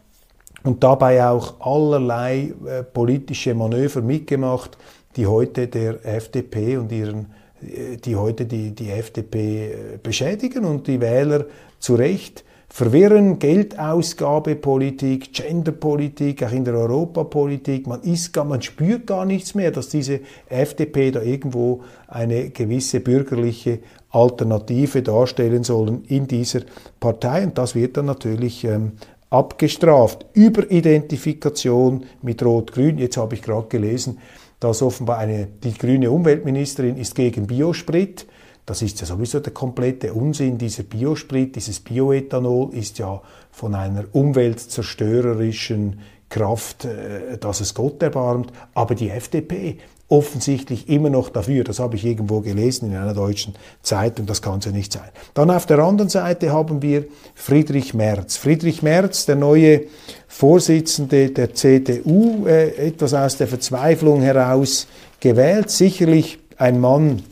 und 0.64 0.84
dabei 0.84 1.26
auch 1.26 1.60
allerlei 1.60 2.54
äh, 2.66 2.84
politische 2.84 3.56
Manöver 3.56 4.02
mitgemacht, 4.02 4.78
die 5.16 5.28
heute 5.28 5.68
der 5.68 6.06
FDP 6.06 6.78
und 6.78 6.92
ihren 6.92 7.28
äh, 7.62 7.98
die 7.98 8.16
heute 8.16 8.46
die, 8.46 8.72
die 8.72 8.90
FDP 8.90 9.72
äh, 9.72 9.98
beschädigen 10.02 10.66
und 10.66 10.88
die 10.88 11.02
Wähler 11.02 11.46
zu 11.80 11.96
Recht 11.96 12.44
verwirren, 12.74 13.38
Geldausgabepolitik, 13.38 15.32
Genderpolitik, 15.32 16.42
auch 16.42 16.52
in 16.52 16.66
der 16.66 16.74
Europapolitik. 16.74 17.86
Man 17.86 18.02
ist 18.02 18.36
man 18.36 18.64
spürt 18.64 19.06
gar 19.06 19.26
nichts 19.26 19.54
mehr, 19.54 19.70
dass 19.70 19.90
diese 19.90 20.22
FDP 20.50 21.12
da 21.12 21.22
irgendwo 21.22 21.84
eine 22.08 22.50
gewisse 22.50 23.00
bürgerliche 23.00 23.80
Alternative 24.14 25.02
darstellen 25.02 25.64
sollen 25.64 26.06
in 26.06 26.28
dieser 26.28 26.62
Partei. 27.00 27.44
Und 27.44 27.58
das 27.58 27.76
wird 27.76 27.98
dann 27.98 28.06
natürlich 28.06 28.64
ähm, 28.64 28.94
abgestraft. 29.30 30.26
Überidentifikation 30.34 32.06
mit 32.22 32.44
Rot-Grün. 32.44 33.00
Jetzt 33.00 33.18
habe 33.18 33.36
ich 33.36 33.42
gerade 33.42 33.68
gelesen, 33.68 34.20
dass 34.60 34.82
offenbar 34.82 35.18
eine, 35.18 35.48
die 35.48 35.74
grüne 35.74 36.12
Umweltministerin 36.12 36.96
ist 36.96 37.16
gegen 37.16 37.48
Biosprit. 37.48 38.28
Das 38.66 38.82
ist 38.82 39.02
ja 39.02 39.08
sowieso 39.08 39.40
der 39.40 39.52
komplette 39.52 40.14
Unsinn. 40.14 40.58
Dieser 40.58 40.84
Biosprit, 40.84 41.56
dieses 41.56 41.80
Bioethanol 41.82 42.74
ist 42.74 43.00
ja 43.00 43.22
von 43.52 43.76
einer 43.76 44.06
umweltzerstörerischen 44.14 46.00
Kraft, 46.30 46.86
äh, 46.86 47.38
dass 47.40 47.60
es 47.60 47.74
Gott 47.74 48.02
erbarmt. 48.02 48.54
Aber 48.74 48.96
die 48.96 49.10
FDP 49.10 49.80
offensichtlich 50.14 50.90
immer 50.90 51.10
noch 51.10 51.30
dafür. 51.30 51.64
Das 51.64 51.80
habe 51.80 51.96
ich 51.96 52.06
irgendwo 52.06 52.42
gelesen 52.42 52.92
in 52.92 52.96
einer 52.96 53.16
deutschen 53.16 53.56
Zeitung. 53.82 54.28
Das 54.28 54.44
kann 54.44 54.60
es 54.60 54.66
ja 54.66 54.72
nicht 54.72 54.94
sein. 54.94 55.10
Dann 55.34 55.50
auf 55.50 55.66
der 55.66 55.80
anderen 55.80 56.10
Seite 56.10 56.52
haben 56.52 56.84
wir 56.84 57.06
Friedrich 57.34 57.96
Merz. 57.96 58.38
Friedrich 58.38 58.84
Merz, 58.84 59.26
der 59.26 59.38
neue 59.38 59.82
Vorsitzende 60.28 61.32
der 61.32 61.56
CDU, 61.56 62.46
äh, 62.46 62.88
etwas 62.90 63.16
aus 63.16 63.38
der 63.38 63.48
Verzweiflung 63.48 64.22
heraus 64.22 64.86
gewählt. 65.20 65.72
Sicherlich 65.72 66.38
ein 66.58 66.80
Mann, 66.80 67.24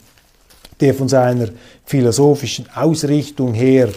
der 0.79 0.95
von 0.95 1.07
seiner 1.07 1.49
philosophischen 1.85 2.65
Ausrichtung 2.73 3.53
her 3.53 3.89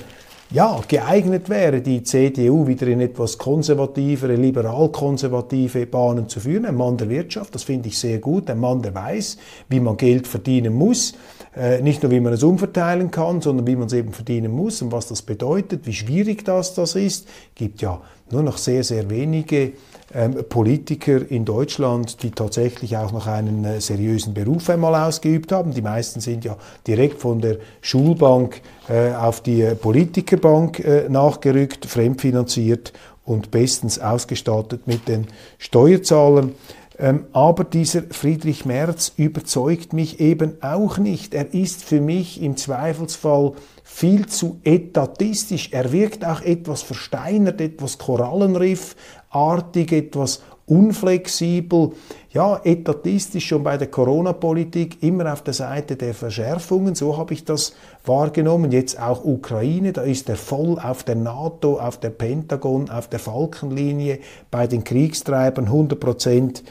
ja, 0.55 0.81
geeignet 0.87 1.49
wäre, 1.49 1.81
die 1.81 2.05
CDU 2.05 2.69
wieder 2.69 2.87
in 2.87 3.01
etwas 3.01 3.39
konservativere, 3.39 4.37
liberal-konservative 4.37 5.85
Bahnen 5.87 6.29
zu 6.29 6.39
führen. 6.39 6.65
Ein 6.65 6.77
Mann 6.77 6.97
der 6.97 7.09
Wirtschaft, 7.09 7.57
das 7.57 7.65
finde 7.65 7.89
ich 7.89 7.99
sehr 7.99 8.21
gut. 8.21 8.49
Ein 8.49 8.61
Mann, 8.61 8.81
der 8.81 8.95
weiß, 8.95 9.37
wie 9.69 9.81
man 9.81 9.97
Geld 9.97 10.29
verdienen 10.29 10.75
muss. 10.75 11.15
Äh, 11.57 11.83
nicht 11.83 12.05
nur, 12.05 12.13
wie 12.13 12.21
man 12.21 12.33
es 12.33 12.45
umverteilen 12.45 13.11
kann, 13.11 13.41
sondern 13.41 13.67
wie 13.67 13.75
man 13.75 13.89
es 13.89 13.95
eben 13.95 14.13
verdienen 14.13 14.53
muss 14.53 14.81
und 14.81 14.93
was 14.93 15.09
das 15.09 15.23
bedeutet, 15.23 15.89
wie 15.89 15.93
schwierig 15.93 16.45
das, 16.45 16.73
das 16.75 16.95
ist. 16.95 17.27
Gibt 17.57 17.83
ja 17.83 18.01
nur 18.31 18.45
noch 18.45 18.57
sehr, 18.57 18.85
sehr 18.85 19.11
wenige 19.11 19.73
Politiker 20.49 21.29
in 21.29 21.45
Deutschland, 21.45 22.23
die 22.23 22.31
tatsächlich 22.31 22.97
auch 22.97 23.13
noch 23.13 23.27
einen 23.27 23.65
äh, 23.65 23.81
seriösen 23.81 24.33
Beruf 24.33 24.71
einmal 24.71 24.95
ausgeübt 24.95 25.51
haben. 25.51 25.75
Die 25.75 25.83
meisten 25.83 26.21
sind 26.21 26.45
ja 26.45 26.57
direkt 26.87 27.21
von 27.21 27.41
der 27.41 27.57
Schulbank 27.81 28.61
äh, 28.89 29.13
auf 29.13 29.41
die 29.41 29.63
äh, 29.63 29.75
Politikerbank 29.75 30.83
nachgerückt, 31.09 31.87
fremdfinanziert 31.87 32.93
und 33.25 33.51
bestens 33.51 33.99
ausgestattet 33.99 34.87
mit 34.87 35.09
den 35.09 35.27
Steuerzahlern. 35.59 36.53
Ähm, 36.97 37.25
aber 37.33 37.65
dieser 37.65 38.03
Friedrich 38.11 38.65
Merz 38.65 39.13
überzeugt 39.17 39.93
mich 39.93 40.21
eben 40.21 40.63
auch 40.63 40.99
nicht. 40.99 41.35
Er 41.35 41.53
ist 41.53 41.83
für 41.83 42.01
mich 42.01 42.41
im 42.41 42.57
Zweifelsfall 42.57 43.53
viel 43.83 44.27
zu 44.27 44.61
etatistisch. 44.63 45.71
Er 45.73 45.91
wirkt 45.93 46.25
auch 46.25 46.41
etwas 46.41 46.83
versteinert, 46.83 47.61
etwas 47.61 47.99
Korallenriffartig, 49.35 49.93
etwas 49.93 50.43
unflexibel, 50.67 51.93
ja, 52.31 52.59
etatistisch 52.65 53.47
schon 53.47 53.63
bei 53.63 53.77
der 53.77 53.89
Corona-Politik, 53.89 55.03
immer 55.03 55.31
auf 55.31 55.43
der 55.43 55.53
Seite 55.53 55.97
der 55.97 56.15
Verschärfungen, 56.15 56.95
so 56.95 57.19
habe 57.19 57.35
ich 57.35 57.45
das 57.45 57.75
wahrgenommen. 58.07 58.73
Jetzt 58.73 58.99
auch 58.99 59.25
Ukraine, 59.25 59.93
da 59.93 60.03
ist 60.03 60.29
er 60.31 60.37
voll 60.37 60.79
auf 60.79 61.03
der 61.05 61.17
NATO, 61.17 61.79
auf 61.79 62.01
der 62.01 62.11
Pentagon, 62.11 62.89
auf 62.89 63.09
der 63.09 63.19
Falkenlinie, 63.19 64.21
bei 64.51 64.67
den 64.67 64.85
Kriegstreibern 64.85 65.67
100 65.67 66.01
Prozent 66.01 66.65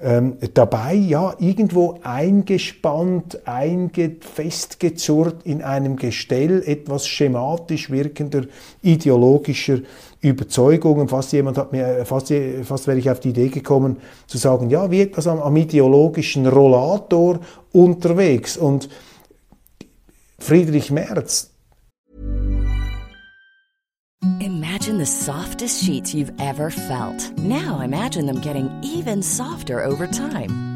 ähm, 0.00 0.36
dabei, 0.52 0.94
ja, 0.94 1.34
irgendwo 1.38 1.98
eingespannt, 2.02 3.46
einge 3.46 4.16
festgezurrt 4.20 5.44
in 5.44 5.62
einem 5.62 5.96
Gestell 5.96 6.62
etwas 6.66 7.06
schematisch 7.06 7.90
wirkender 7.90 8.42
ideologischer 8.82 9.78
Überzeugungen. 10.28 11.08
Fast 11.08 11.32
jemand 11.32 11.58
hat 11.58 11.72
mir, 11.72 12.04
fast, 12.04 12.32
fast 12.64 12.86
wäre 12.86 12.98
ich 12.98 13.10
auf 13.10 13.20
die 13.20 13.30
Idee 13.30 13.48
gekommen, 13.48 13.98
zu 14.26 14.38
sagen, 14.38 14.70
ja, 14.70 14.90
wie 14.90 15.02
etwas 15.02 15.26
am, 15.26 15.40
am 15.40 15.56
ideologischen 15.56 16.46
Rollator 16.46 17.40
unterwegs. 17.72 18.56
Und 18.56 18.88
Friedrich 20.38 20.90
Merz, 20.90 21.50
Imagine 24.40 24.98
the 24.98 25.06
softest 25.06 25.84
sheets 25.84 26.14
you've 26.14 26.32
ever 26.38 26.70
felt. 26.70 27.32
Now 27.38 27.80
imagine 27.80 28.26
them 28.26 28.40
getting 28.40 28.70
even 28.82 29.22
softer 29.22 29.84
over 29.84 30.06
time. 30.06 30.75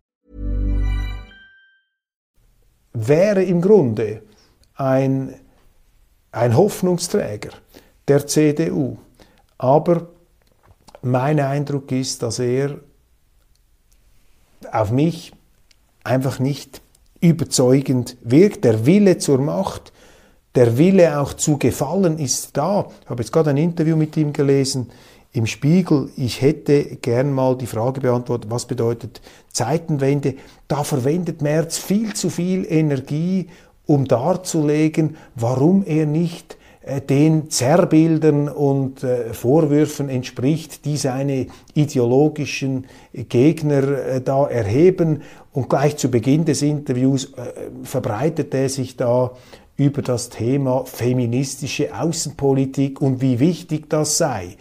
Wäre 2.93 3.43
im 3.43 3.61
Grunde 3.61 4.21
ein, 4.75 5.35
ein 6.31 6.55
Hoffnungsträger 6.55 7.51
der 8.07 8.27
CDU. 8.27 8.97
Aber 9.57 10.07
mein 11.01 11.39
Eindruck 11.39 11.91
ist, 11.91 12.21
dass 12.23 12.39
er 12.39 12.79
auf 14.71 14.91
mich 14.91 15.33
einfach 16.03 16.39
nicht 16.39 16.81
überzeugend 17.19 18.17
wirkt. 18.21 18.63
Der 18.63 18.85
Wille 18.85 19.17
zur 19.17 19.39
Macht 19.39 19.91
der 20.55 20.77
Wille 20.77 21.19
auch 21.19 21.33
zu 21.33 21.57
gefallen 21.57 22.19
ist 22.19 22.57
da. 22.57 22.87
Ich 23.03 23.09
habe 23.09 23.23
jetzt 23.23 23.31
gerade 23.31 23.51
ein 23.51 23.57
Interview 23.57 23.95
mit 23.95 24.17
ihm 24.17 24.33
gelesen 24.33 24.89
im 25.33 25.45
Spiegel. 25.45 26.09
Ich 26.17 26.41
hätte 26.41 26.83
gern 26.97 27.31
mal 27.31 27.57
die 27.57 27.67
Frage 27.67 28.01
beantwortet, 28.01 28.51
was 28.51 28.65
bedeutet 28.65 29.21
Zeitenwende? 29.51 30.35
Da 30.67 30.83
verwendet 30.83 31.41
Merz 31.41 31.77
viel 31.77 32.13
zu 32.13 32.29
viel 32.29 32.65
Energie, 32.67 33.47
um 33.85 34.07
darzulegen, 34.07 35.17
warum 35.35 35.83
er 35.85 36.05
nicht 36.05 36.57
äh, 36.81 36.99
den 36.99 37.49
Zerrbildern 37.49 38.49
und 38.49 39.03
äh, 39.03 39.33
Vorwürfen 39.33 40.09
entspricht, 40.09 40.85
die 40.85 40.97
seine 40.97 41.47
ideologischen 41.73 42.87
Gegner 43.13 43.83
äh, 43.83 44.21
da 44.21 44.47
erheben. 44.47 45.21
Und 45.53 45.69
gleich 45.69 45.97
zu 45.97 46.09
Beginn 46.09 46.45
des 46.45 46.61
Interviews 46.61 47.33
verbreitet 47.83 48.53
er 48.53 48.69
sich 48.69 48.95
da 48.95 49.31
über 49.75 50.01
das 50.01 50.29
Thema 50.29 50.85
feministische 50.85 51.93
Außenpolitik 51.93 53.01
und 53.01 53.19
wie 53.19 53.39
wichtig 53.39 53.89
das 53.89 54.17
sei. 54.17 54.55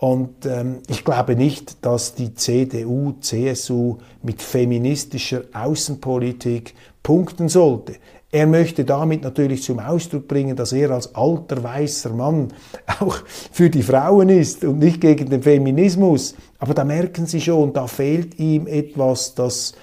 Und 0.00 0.46
ähm, 0.46 0.78
ich 0.88 1.04
glaube 1.04 1.36
nicht, 1.36 1.84
dass 1.84 2.14
die 2.14 2.34
CDU, 2.34 3.12
CSU 3.20 3.98
mit 4.22 4.40
feministischer 4.40 5.42
Außenpolitik 5.52 6.74
punkten 7.02 7.50
sollte. 7.50 7.96
Er 8.32 8.46
möchte 8.46 8.86
damit 8.86 9.22
natürlich 9.22 9.62
zum 9.62 9.78
Ausdruck 9.78 10.26
bringen, 10.26 10.56
dass 10.56 10.72
er 10.72 10.90
als 10.92 11.14
alter 11.14 11.62
weißer 11.62 12.14
Mann 12.14 12.48
auch 13.00 13.18
für 13.52 13.68
die 13.68 13.82
Frauen 13.82 14.30
ist 14.30 14.64
und 14.64 14.78
nicht 14.78 15.02
gegen 15.02 15.28
den 15.28 15.42
Feminismus. 15.42 16.34
Aber 16.58 16.72
da 16.72 16.84
merken 16.84 17.26
Sie 17.26 17.40
schon, 17.42 17.74
da 17.74 17.86
fehlt 17.86 18.38
ihm 18.38 18.66
etwas, 18.66 19.34
das 19.34 19.74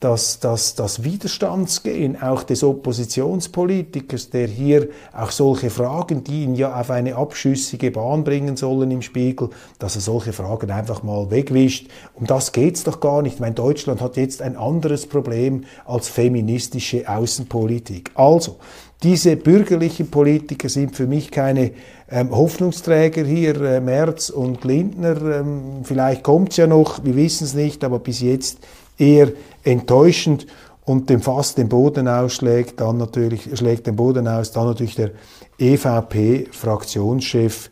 das, 0.00 0.40
das, 0.40 0.74
das 0.74 1.04
Widerstandsgehen 1.04 2.20
auch 2.20 2.42
des 2.42 2.62
Oppositionspolitikers, 2.62 4.28
der 4.28 4.46
hier 4.46 4.88
auch 5.14 5.30
solche 5.30 5.70
Fragen, 5.70 6.22
die 6.22 6.44
ihn 6.44 6.54
ja 6.54 6.78
auf 6.78 6.90
eine 6.90 7.16
abschüssige 7.16 7.90
Bahn 7.90 8.22
bringen 8.22 8.56
sollen 8.56 8.90
im 8.90 9.00
Spiegel, 9.00 9.48
dass 9.78 9.94
er 9.94 10.02
solche 10.02 10.34
Fragen 10.34 10.70
einfach 10.70 11.02
mal 11.02 11.30
wegwischt. 11.30 11.88
Um 12.14 12.26
das 12.26 12.52
geht's 12.52 12.84
doch 12.84 13.00
gar 13.00 13.22
nicht. 13.22 13.34
Ich 13.36 13.40
meine, 13.40 13.54
Deutschland 13.54 14.02
hat 14.02 14.18
jetzt 14.18 14.42
ein 14.42 14.56
anderes 14.56 15.06
Problem 15.06 15.64
als 15.86 16.08
feministische 16.08 17.08
Außenpolitik. 17.08 18.10
Also, 18.14 18.56
diese 19.02 19.36
bürgerlichen 19.36 20.10
Politiker 20.10 20.68
sind 20.68 20.94
für 20.94 21.06
mich 21.06 21.30
keine 21.30 21.72
ähm, 22.10 22.34
Hoffnungsträger 22.36 23.24
hier, 23.24 23.60
äh, 23.62 23.80
Merz 23.80 24.28
und 24.28 24.62
Lindner. 24.64 25.40
Ähm, 25.40 25.80
vielleicht 25.84 26.22
kommt's 26.22 26.58
ja 26.58 26.66
noch, 26.66 27.02
wir 27.04 27.16
wissen 27.16 27.44
es 27.44 27.54
nicht, 27.54 27.82
aber 27.82 27.98
bis 27.98 28.20
jetzt 28.20 28.58
eher 28.98 29.32
enttäuschend 29.66 30.46
und 30.84 31.10
dem 31.10 31.20
Fass 31.20 31.54
den 31.54 31.68
Boden 31.68 32.08
ausschlägt, 32.08 32.80
dann 32.80 32.96
natürlich, 32.96 33.58
schlägt 33.58 33.86
den 33.86 33.96
Boden 33.96 34.28
aus, 34.28 34.52
dann 34.52 34.66
natürlich 34.66 34.94
der 34.94 35.10
EVP-Fraktionschef 35.58 37.70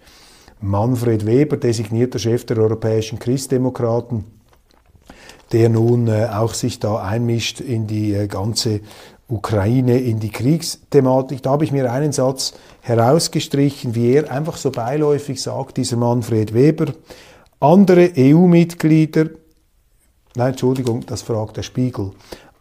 Manfred 0.60 1.26
Weber, 1.26 1.56
designierter 1.56 2.18
Chef 2.18 2.44
der 2.46 2.58
europäischen 2.58 3.18
Christdemokraten, 3.18 4.24
der 5.52 5.68
nun 5.68 6.08
äh, 6.08 6.28
auch 6.32 6.54
sich 6.54 6.80
da 6.80 6.96
einmischt 6.96 7.60
in 7.60 7.86
die 7.86 8.14
äh, 8.14 8.26
ganze 8.26 8.80
Ukraine, 9.28 10.00
in 10.00 10.20
die 10.20 10.30
Kriegsthematik. 10.30 11.42
Da 11.42 11.50
habe 11.50 11.64
ich 11.64 11.72
mir 11.72 11.92
einen 11.92 12.12
Satz 12.12 12.54
herausgestrichen, 12.80 13.94
wie 13.94 14.14
er 14.14 14.30
einfach 14.30 14.56
so 14.56 14.70
beiläufig 14.70 15.40
sagt, 15.40 15.76
dieser 15.76 15.96
Manfred 15.96 16.54
Weber. 16.54 16.94
Andere 17.60 18.10
EU-Mitglieder 18.16 19.28
Nein, 20.36 20.50
Entschuldigung, 20.50 21.06
das 21.06 21.22
fragt 21.22 21.58
der 21.58 21.62
Spiegel. 21.62 22.10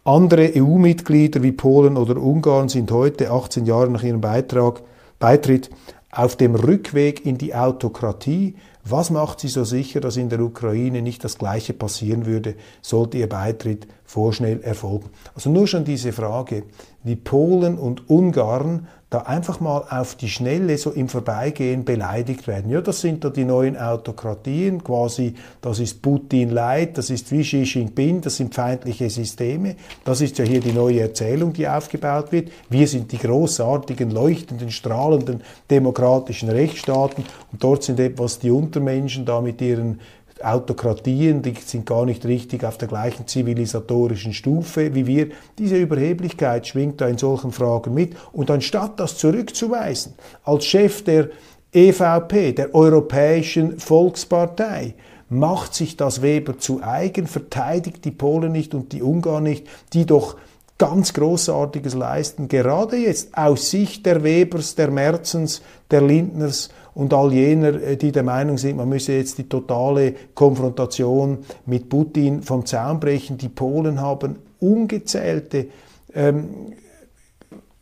Andere 0.04 0.52
EU-Mitglieder 0.54 1.42
wie 1.42 1.50
Polen 1.50 1.96
oder 1.96 2.16
Ungarn 2.18 2.68
sind 2.68 2.92
heute, 2.92 3.32
18 3.32 3.66
Jahre 3.66 3.90
nach 3.90 4.04
ihrem 4.04 4.20
Beitrag, 4.20 4.82
Beitritt, 5.18 5.70
auf 6.12 6.36
dem 6.36 6.54
Rückweg 6.54 7.26
in 7.26 7.36
die 7.36 7.52
Autokratie. 7.52 8.54
Was 8.84 9.10
macht 9.10 9.40
sie 9.40 9.48
so 9.48 9.64
sicher, 9.64 10.00
dass 10.00 10.16
in 10.16 10.28
der 10.28 10.38
Ukraine 10.38 11.02
nicht 11.02 11.24
das 11.24 11.36
Gleiche 11.36 11.72
passieren 11.72 12.26
würde, 12.26 12.54
sollte 12.80 13.18
ihr 13.18 13.28
Beitritt 13.28 13.88
vorschnell 14.04 14.60
erfolgen? 14.62 15.10
Also 15.34 15.50
nur 15.50 15.66
schon 15.66 15.84
diese 15.84 16.12
Frage, 16.12 16.62
wie 17.02 17.16
Polen 17.16 17.76
und 17.76 18.08
Ungarn 18.08 18.86
da 19.14 19.20
einfach 19.20 19.60
mal 19.60 19.84
auf 19.90 20.16
die 20.16 20.28
Schnelle 20.28 20.76
so 20.76 20.90
im 20.90 21.08
Vorbeigehen 21.08 21.84
beleidigt 21.84 22.48
werden. 22.48 22.68
Ja, 22.68 22.80
das 22.80 23.00
sind 23.00 23.22
da 23.22 23.30
die 23.30 23.44
neuen 23.44 23.76
Autokratien, 23.76 24.82
quasi, 24.82 25.34
das 25.60 25.78
ist 25.78 26.02
Putin 26.02 26.50
Leid, 26.50 26.98
das 26.98 27.10
ist 27.10 27.30
wie 27.30 27.42
Xi 27.42 27.62
Jinping, 27.62 28.22
das 28.22 28.38
sind 28.38 28.56
feindliche 28.56 29.08
Systeme. 29.08 29.76
Das 30.04 30.20
ist 30.20 30.38
ja 30.38 30.44
hier 30.44 30.58
die 30.58 30.72
neue 30.72 31.00
Erzählung, 31.00 31.52
die 31.52 31.68
aufgebaut 31.68 32.32
wird. 32.32 32.50
Wir 32.68 32.88
sind 32.88 33.12
die 33.12 33.18
großartigen, 33.18 34.10
leuchtenden, 34.10 34.72
strahlenden 34.72 35.42
demokratischen 35.70 36.48
Rechtsstaaten 36.48 37.24
und 37.52 37.62
dort 37.62 37.84
sind 37.84 38.00
etwas 38.00 38.40
die 38.40 38.50
Untermenschen 38.50 39.24
da 39.24 39.40
mit 39.40 39.60
ihren 39.62 40.00
Autokratien, 40.44 41.42
die 41.42 41.54
sind 41.64 41.86
gar 41.86 42.04
nicht 42.04 42.24
richtig 42.24 42.64
auf 42.64 42.78
der 42.78 42.88
gleichen 42.88 43.26
zivilisatorischen 43.26 44.32
Stufe 44.32 44.94
wie 44.94 45.06
wir. 45.06 45.28
Diese 45.58 45.76
Überheblichkeit 45.76 46.66
schwingt 46.66 47.00
da 47.00 47.08
in 47.08 47.18
solchen 47.18 47.52
Fragen 47.52 47.94
mit. 47.94 48.14
Und 48.32 48.50
anstatt 48.50 49.00
das 49.00 49.16
zurückzuweisen, 49.18 50.14
als 50.44 50.64
Chef 50.64 51.02
der 51.04 51.30
EVP, 51.72 52.52
der 52.52 52.74
Europäischen 52.74 53.78
Volkspartei, 53.78 54.94
macht 55.28 55.74
sich 55.74 55.96
das 55.96 56.22
Weber 56.22 56.58
zu 56.58 56.80
eigen, 56.82 57.26
verteidigt 57.26 58.04
die 58.04 58.10
Polen 58.10 58.52
nicht 58.52 58.74
und 58.74 58.92
die 58.92 59.02
Ungarn 59.02 59.42
nicht, 59.42 59.66
die 59.92 60.06
doch 60.06 60.36
ganz 60.84 61.14
Großartiges 61.14 61.94
leisten, 61.94 62.46
gerade 62.46 62.96
jetzt 62.96 63.38
aus 63.38 63.70
Sicht 63.70 64.04
der 64.04 64.22
Webers, 64.22 64.74
der 64.74 64.90
Merzens, 64.90 65.62
der 65.90 66.02
Lindners 66.02 66.68
und 66.92 67.14
all 67.14 67.32
jener, 67.32 67.80
äh, 67.82 67.96
die 67.96 68.12
der 68.12 68.22
Meinung 68.22 68.58
sind, 68.58 68.76
man 68.76 68.90
müsse 68.90 69.14
jetzt 69.14 69.38
die 69.38 69.48
totale 69.48 70.14
Konfrontation 70.34 71.38
mit 71.64 71.88
Putin 71.88 72.42
vom 72.42 72.66
Zaun 72.66 73.00
brechen. 73.00 73.38
Die 73.38 73.48
Polen 73.48 73.98
haben 73.98 74.36
ungezählte 74.60 75.68
ähm, 76.14 76.74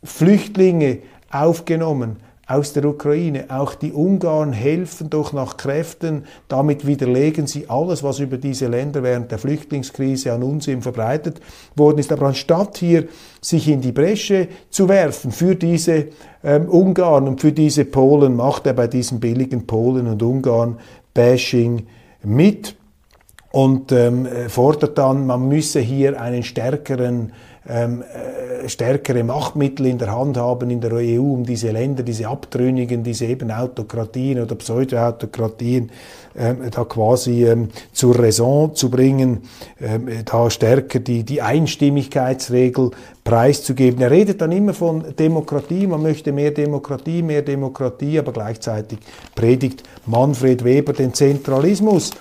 Flüchtlinge 0.01 0.99
aufgenommen 1.29 2.22
aus 2.45 2.73
der 2.73 2.85
Ukraine. 2.85 3.45
Auch 3.49 3.73
die 3.73 3.93
Ungarn 3.93 4.51
helfen 4.51 5.09
doch 5.09 5.31
nach 5.31 5.57
Kräften. 5.57 6.25
Damit 6.47 6.85
widerlegen 6.85 7.47
sie 7.47 7.69
alles, 7.69 8.03
was 8.03 8.19
über 8.19 8.37
diese 8.37 8.67
Länder 8.67 9.01
während 9.03 9.31
der 9.31 9.39
Flüchtlingskrise 9.39 10.33
an 10.33 10.43
Unsinn 10.43 10.81
verbreitet 10.81 11.39
worden 11.75 11.99
ist. 11.99 12.11
Aber 12.11 12.27
anstatt 12.27 12.77
hier 12.77 13.07
sich 13.41 13.69
in 13.69 13.81
die 13.81 13.93
Bresche 13.93 14.49
zu 14.69 14.89
werfen 14.89 15.31
für 15.31 15.55
diese 15.55 16.07
ähm, 16.43 16.67
Ungarn 16.67 17.27
und 17.27 17.39
für 17.39 17.53
diese 17.53 17.85
Polen, 17.85 18.35
macht 18.35 18.67
er 18.67 18.73
bei 18.73 18.87
diesen 18.87 19.19
billigen 19.19 19.65
Polen 19.65 20.07
und 20.07 20.21
Ungarn 20.21 20.79
Bashing 21.13 21.87
mit 22.23 22.75
und 23.51 23.91
ähm, 23.91 24.27
fordert 24.47 24.97
dann, 24.97 25.27
man 25.27 25.47
müsse 25.47 25.79
hier 25.79 26.19
einen 26.19 26.41
stärkeren 26.41 27.33
ähm, 27.67 28.03
äh, 28.03 28.67
stärkere 28.67 29.23
Machtmittel 29.23 29.85
in 29.85 29.97
der 29.97 30.11
Hand 30.11 30.37
haben 30.37 30.69
in 30.69 30.81
der 30.81 30.93
EU, 30.93 31.21
um 31.21 31.45
diese 31.45 31.71
Länder, 31.71 32.03
diese 32.03 32.27
Abtrünnigen, 32.27 33.03
diese 33.03 33.25
eben 33.25 33.51
Autokratien 33.51 34.41
oder 34.41 34.55
Pseudo-Autokratien 34.55 35.89
ähm, 36.35 36.57
da 36.71 36.83
quasi 36.83 37.45
ähm, 37.45 37.69
zur 37.91 38.19
Raison 38.19 38.75
zu 38.75 38.89
bringen, 38.89 39.43
ähm, 39.79 40.09
da 40.25 40.49
stärker 40.49 40.99
die, 40.99 41.23
die 41.23 41.41
Einstimmigkeitsregel 41.41 42.91
preiszugeben. 43.23 44.01
Er 44.01 44.11
redet 44.11 44.41
dann 44.41 44.51
immer 44.51 44.73
von 44.73 45.15
Demokratie, 45.17 45.87
man 45.87 46.01
möchte 46.01 46.31
mehr 46.31 46.51
Demokratie, 46.51 47.21
mehr 47.21 47.43
Demokratie, 47.43 48.19
aber 48.19 48.33
gleichzeitig 48.33 48.99
predigt 49.35 49.83
Manfred 50.05 50.63
Weber 50.63 50.93
den 50.93 51.13
Zentralismus. 51.13 52.11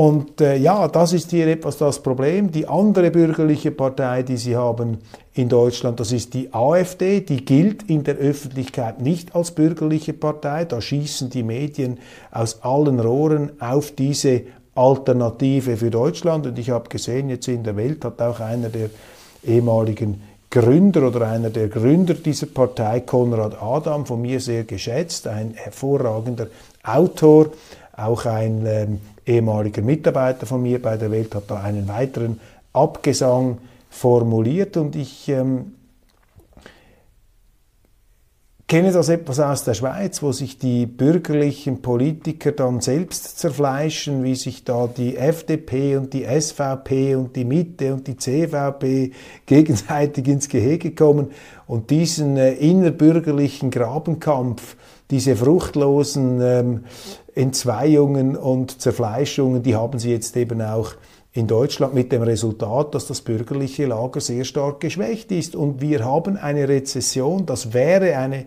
Und 0.00 0.40
äh, 0.40 0.56
ja, 0.56 0.88
das 0.88 1.12
ist 1.12 1.28
hier 1.28 1.46
etwas 1.46 1.76
das 1.76 2.02
Problem. 2.02 2.50
Die 2.50 2.66
andere 2.66 3.10
bürgerliche 3.10 3.70
Partei, 3.70 4.22
die 4.22 4.38
Sie 4.38 4.56
haben 4.56 4.96
in 5.34 5.50
Deutschland, 5.50 6.00
das 6.00 6.10
ist 6.10 6.32
die 6.32 6.54
AfD, 6.54 7.20
die 7.20 7.44
gilt 7.44 7.82
in 7.82 8.02
der 8.02 8.16
Öffentlichkeit 8.16 9.02
nicht 9.02 9.36
als 9.36 9.50
bürgerliche 9.50 10.14
Partei. 10.14 10.64
Da 10.64 10.80
schießen 10.80 11.28
die 11.28 11.42
Medien 11.42 11.98
aus 12.30 12.62
allen 12.62 12.98
Rohren 12.98 13.60
auf 13.60 13.90
diese 13.90 14.40
Alternative 14.74 15.76
für 15.76 15.90
Deutschland. 15.90 16.46
Und 16.46 16.58
ich 16.58 16.70
habe 16.70 16.88
gesehen, 16.88 17.28
jetzt 17.28 17.48
in 17.48 17.62
der 17.62 17.76
Welt 17.76 18.02
hat 18.02 18.22
auch 18.22 18.40
einer 18.40 18.70
der 18.70 18.88
ehemaligen 19.44 20.22
Gründer 20.48 21.08
oder 21.08 21.28
einer 21.28 21.50
der 21.50 21.68
Gründer 21.68 22.14
dieser 22.14 22.46
Partei, 22.46 23.00
Konrad 23.00 23.60
Adam, 23.60 24.06
von 24.06 24.22
mir 24.22 24.40
sehr 24.40 24.64
geschätzt, 24.64 25.26
ein 25.26 25.52
hervorragender 25.56 26.46
Autor, 26.84 27.50
auch 27.94 28.24
ein 28.24 28.64
ähm, 28.64 29.00
ehemaliger 29.30 29.82
Mitarbeiter 29.82 30.46
von 30.46 30.62
mir 30.62 30.82
bei 30.82 30.96
der 30.96 31.10
Welt 31.10 31.34
hat 31.34 31.44
da 31.50 31.60
einen 31.60 31.88
weiteren 31.88 32.40
Abgesang 32.72 33.58
formuliert 33.88 34.76
und 34.76 34.96
ich 34.96 35.28
ähm, 35.28 35.72
kenne 38.70 38.92
das 38.92 39.08
etwas 39.08 39.40
aus 39.40 39.64
der 39.64 39.74
Schweiz, 39.74 40.22
wo 40.22 40.30
sich 40.30 40.56
die 40.56 40.86
bürgerlichen 40.86 41.82
Politiker 41.82 42.52
dann 42.52 42.80
selbst 42.80 43.40
zerfleischen, 43.40 44.22
wie 44.22 44.36
sich 44.36 44.62
da 44.62 44.86
die 44.86 45.16
FDP 45.16 45.96
und 45.96 46.12
die 46.12 46.24
SVP 46.24 47.16
und 47.16 47.34
die 47.34 47.44
Mitte 47.44 47.92
und 47.92 48.06
die 48.06 48.16
CVP 48.16 49.10
gegenseitig 49.44 50.28
ins 50.28 50.48
Gehege 50.48 50.94
kommen 50.94 51.32
und 51.66 51.90
diesen 51.90 52.36
äh, 52.36 52.52
innerbürgerlichen 52.52 53.72
Grabenkampf, 53.72 54.76
diese 55.10 55.34
fruchtlosen 55.34 56.40
ähm, 56.40 56.84
Entzweiungen 57.34 58.36
und 58.36 58.80
Zerfleischungen, 58.80 59.64
die 59.64 59.74
haben 59.74 59.98
sie 59.98 60.12
jetzt 60.12 60.36
eben 60.36 60.62
auch 60.62 60.92
in 61.32 61.46
Deutschland 61.46 61.94
mit 61.94 62.10
dem 62.10 62.22
Resultat, 62.22 62.94
dass 62.94 63.06
das 63.06 63.20
bürgerliche 63.20 63.86
Lager 63.86 64.20
sehr 64.20 64.44
stark 64.44 64.80
geschwächt 64.80 65.30
ist. 65.30 65.54
Und 65.54 65.80
wir 65.80 66.04
haben 66.04 66.36
eine 66.36 66.68
Rezession, 66.68 67.46
das 67.46 67.72
wäre 67.72 68.16
eine 68.16 68.46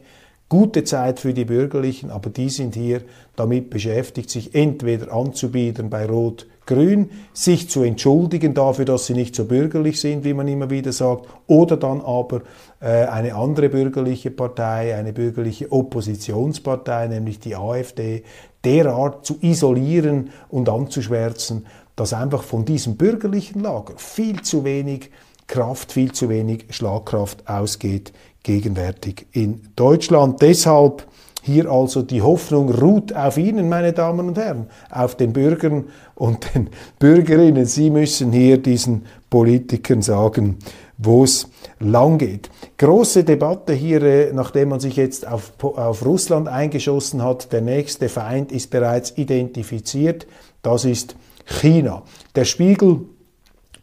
gute 0.50 0.84
Zeit 0.84 1.20
für 1.20 1.34
die 1.34 1.46
Bürgerlichen, 1.46 2.12
aber 2.12 2.30
die 2.30 2.50
sind 2.50 2.76
hier 2.76 3.02
damit 3.36 3.70
beschäftigt, 3.70 4.30
sich 4.30 4.54
entweder 4.54 5.12
anzubieten 5.12 5.90
bei 5.90 6.06
Rot-Grün, 6.06 7.10
sich 7.34 7.70
zu 7.70 7.82
entschuldigen 7.82 8.54
dafür, 8.54 8.86
dass 8.86 9.08
sie 9.08 9.14
nicht 9.14 9.34
so 9.34 9.46
bürgerlich 9.46 10.00
sind, 10.00 10.26
wie 10.26 10.34
man 10.34 10.48
immer 10.48 10.70
wieder 10.70 10.92
sagt, 10.92 11.28
oder 11.48 11.78
dann 11.78 12.02
aber 12.02 12.42
äh, 12.82 13.06
eine 13.06 13.34
andere 13.34 13.70
bürgerliche 13.70 14.30
Partei, 14.30 14.96
eine 14.96 15.14
bürgerliche 15.14 15.72
Oppositionspartei, 15.72 17.08
nämlich 17.08 17.40
die 17.40 17.56
AfD, 17.56 18.24
derart 18.64 19.26
zu 19.26 19.38
isolieren 19.42 20.30
und 20.50 20.70
anzuschwärzen, 20.70 21.66
dass 21.96 22.14
einfach 22.14 22.44
von 22.44 22.66
diesem 22.66 22.98
bürgerlichen 22.98 23.62
Lager 23.62 23.94
viel 23.98 24.42
zu 24.42 24.64
wenig 24.64 25.12
Kraft, 25.48 25.92
viel 25.92 26.12
zu 26.12 26.30
wenig 26.30 26.66
Schlagkraft 26.70 27.48
ausgeht 27.48 28.14
gegenwärtig 28.44 29.28
in 29.32 29.62
Deutschland. 29.76 30.42
Deshalb 30.42 31.06
hier 31.46 31.70
also 31.70 32.02
die 32.02 32.22
Hoffnung 32.22 32.70
ruht 32.70 33.14
auf 33.14 33.38
Ihnen, 33.38 33.68
meine 33.68 33.92
Damen 33.92 34.30
und 34.30 34.38
Herren, 34.38 34.68
auf 34.90 35.16
den 35.16 35.34
Bürgern 35.34 35.90
und 36.16 36.48
den 36.56 36.70
Bürgerinnen. 37.00 37.66
Sie 37.66 37.90
müssen 37.90 38.32
hier 38.32 38.58
diesen 38.58 39.06
Politikern 39.30 40.02
sagen, 40.02 40.58
wo 40.98 41.26
es 41.26 41.50
lang 41.80 42.18
geht. 42.18 42.50
Große 42.78 43.26
Debatte 43.26 43.74
hier, 43.74 44.02
äh, 44.04 44.32
nachdem 44.34 44.70
man 44.70 44.80
sich 44.80 44.96
jetzt 44.96 45.28
auf, 45.28 45.52
auf 45.62 46.06
Russland 46.06 46.48
eingeschossen 46.48 47.22
hat. 47.22 47.52
Der 47.52 47.62
nächste 47.62 48.08
Feind 48.08 48.54
ist 48.54 48.70
bereits 48.70 49.18
identifiziert. 49.18 50.28
Das 50.62 50.86
ist 50.86 51.16
China. 51.46 52.04
Der 52.36 52.46
Spiegel 52.46 53.02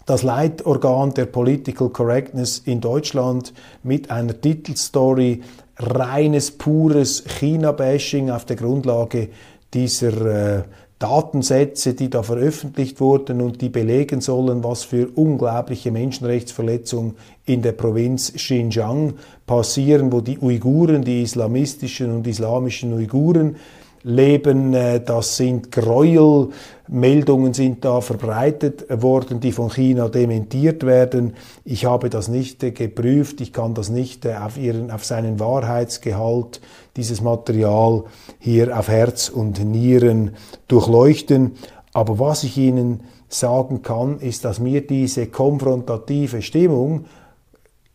das 0.06 0.22
Leitorgan 0.24 1.14
der 1.14 1.26
Political 1.26 1.90
Correctness 1.90 2.62
in 2.64 2.80
Deutschland 2.80 3.52
mit 3.84 4.10
einer 4.10 4.40
Titelstory 4.40 5.40
reines, 5.76 6.50
pures 6.50 7.24
China-Bashing 7.38 8.30
auf 8.30 8.44
der 8.44 8.56
Grundlage 8.56 9.28
dieser 9.72 10.58
äh, 10.58 10.62
Datensätze, 10.98 11.94
die 11.94 12.10
da 12.10 12.22
veröffentlicht 12.22 13.00
wurden 13.00 13.40
und 13.40 13.62
die 13.62 13.70
belegen 13.70 14.20
sollen, 14.20 14.62
was 14.62 14.84
für 14.84 15.08
unglaubliche 15.14 15.90
Menschenrechtsverletzungen 15.90 17.16
in 17.46 17.62
der 17.62 17.72
Provinz 17.72 18.34
Xinjiang 18.34 19.14
passieren, 19.46 20.12
wo 20.12 20.20
die 20.20 20.38
Uiguren, 20.38 21.02
die 21.02 21.22
islamistischen 21.22 22.12
und 22.12 22.26
islamischen 22.26 22.92
Uiguren, 22.92 23.56
leben. 24.02 24.74
Äh, 24.74 25.00
das 25.00 25.36
sind 25.36 25.72
Gräuelmeldungen 25.72 27.54
sind 27.54 27.84
da 27.84 28.00
verbreitet 28.00 28.86
worden, 29.02 29.40
die 29.40 29.52
von 29.52 29.70
China 29.70 30.08
dementiert 30.08 30.84
werden. 30.84 31.34
Ich 31.64 31.84
habe 31.84 32.10
das 32.10 32.28
nicht 32.28 32.62
äh, 32.62 32.70
geprüft. 32.70 33.40
Ich 33.40 33.52
kann 33.52 33.74
das 33.74 33.90
nicht 33.90 34.24
äh, 34.24 34.34
auf, 34.34 34.56
ihren, 34.56 34.90
auf 34.90 35.04
seinen 35.04 35.40
Wahrheitsgehalt 35.40 36.60
dieses 36.96 37.20
Material 37.20 38.04
hier 38.38 38.78
auf 38.78 38.88
Herz 38.88 39.28
und 39.28 39.64
Nieren 39.64 40.32
durchleuchten. 40.68 41.52
Aber 41.92 42.18
was 42.18 42.44
ich 42.44 42.56
Ihnen 42.56 43.02
sagen 43.28 43.82
kann, 43.82 44.18
ist, 44.18 44.44
dass 44.44 44.60
mir 44.60 44.86
diese 44.86 45.26
konfrontative 45.26 46.42
Stimmung 46.42 47.04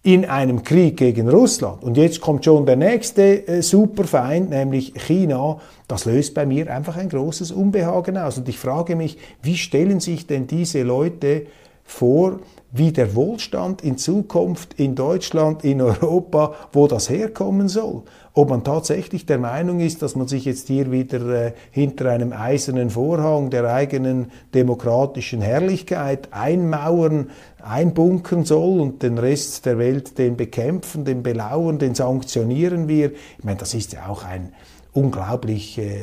in 0.05 0.23
einem 0.23 0.63
Krieg 0.63 0.97
gegen 0.97 1.27
Russland. 1.27 1.81
Und 1.81 1.97
jetzt 1.97 2.21
kommt 2.21 2.45
schon 2.45 2.67
der 2.67 2.75
nächste 2.75 3.47
äh, 3.47 3.63
Superfeind, 3.63 4.51
nämlich 4.51 4.93
China. 4.95 5.59
Das 5.87 6.05
löst 6.05 6.35
bei 6.35 6.45
mir 6.45 6.71
einfach 6.71 6.95
ein 6.95 7.09
großes 7.09 7.51
Unbehagen 7.51 8.15
aus. 8.15 8.37
Und 8.37 8.47
ich 8.47 8.59
frage 8.59 8.95
mich, 8.95 9.17
wie 9.41 9.57
stellen 9.57 9.99
sich 9.99 10.27
denn 10.27 10.45
diese 10.45 10.83
Leute 10.83 11.47
vor, 11.83 12.39
wie 12.77 12.91
der 12.91 13.15
Wohlstand 13.15 13.81
in 13.81 13.97
Zukunft 13.97 14.73
in 14.75 14.95
Deutschland, 14.95 15.63
in 15.63 15.81
Europa, 15.81 16.53
wo 16.73 16.88
das 16.88 17.09
herkommen 17.09 17.69
soll. 17.69 18.03
Ob 18.33 18.49
man 18.49 18.65
tatsächlich 18.65 19.25
der 19.25 19.38
Meinung 19.38 19.79
ist, 19.79 20.01
dass 20.01 20.17
man 20.17 20.27
sich 20.27 20.43
jetzt 20.43 20.67
hier 20.67 20.91
wieder 20.91 21.45
äh, 21.45 21.53
hinter 21.71 22.11
einem 22.11 22.33
eisernen 22.33 22.89
Vorhang 22.89 23.49
der 23.49 23.73
eigenen 23.73 24.29
demokratischen 24.53 25.39
Herrlichkeit 25.39 26.33
einmauern, 26.33 27.29
einbunkern 27.63 28.43
soll 28.43 28.81
und 28.81 29.03
den 29.03 29.17
Rest 29.17 29.65
der 29.65 29.77
Welt 29.77 30.17
den 30.17 30.35
bekämpfen, 30.35 31.05
den 31.05 31.23
belauern, 31.23 31.79
den 31.79 31.95
sanktionieren 31.95 32.89
wir. 32.89 33.13
Ich 33.38 33.43
meine, 33.43 33.57
das 33.57 33.73
ist 33.73 33.93
ja 33.93 34.09
auch 34.09 34.25
ein, 34.25 34.51
unglaublich 34.95 35.77
äh, 35.77 35.99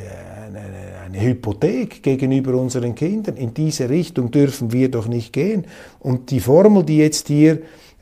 eine, 0.47 1.21
Hypothek 1.21 2.01
gegenüber 2.01 2.55
unseren 2.55 2.95
Kindern. 2.95 3.35
In 3.37 3.53
diese 3.53 3.89
Richtung 3.89 4.31
dürfen 4.31 4.71
wir 4.71 4.89
doch 4.89 5.07
nicht 5.07 5.33
gehen. 5.33 5.65
Und 5.99 6.31
die 6.31 6.39
Formel, 6.39 6.83
die 6.83 6.97
jetzt 6.97 7.27
hier 7.27 7.59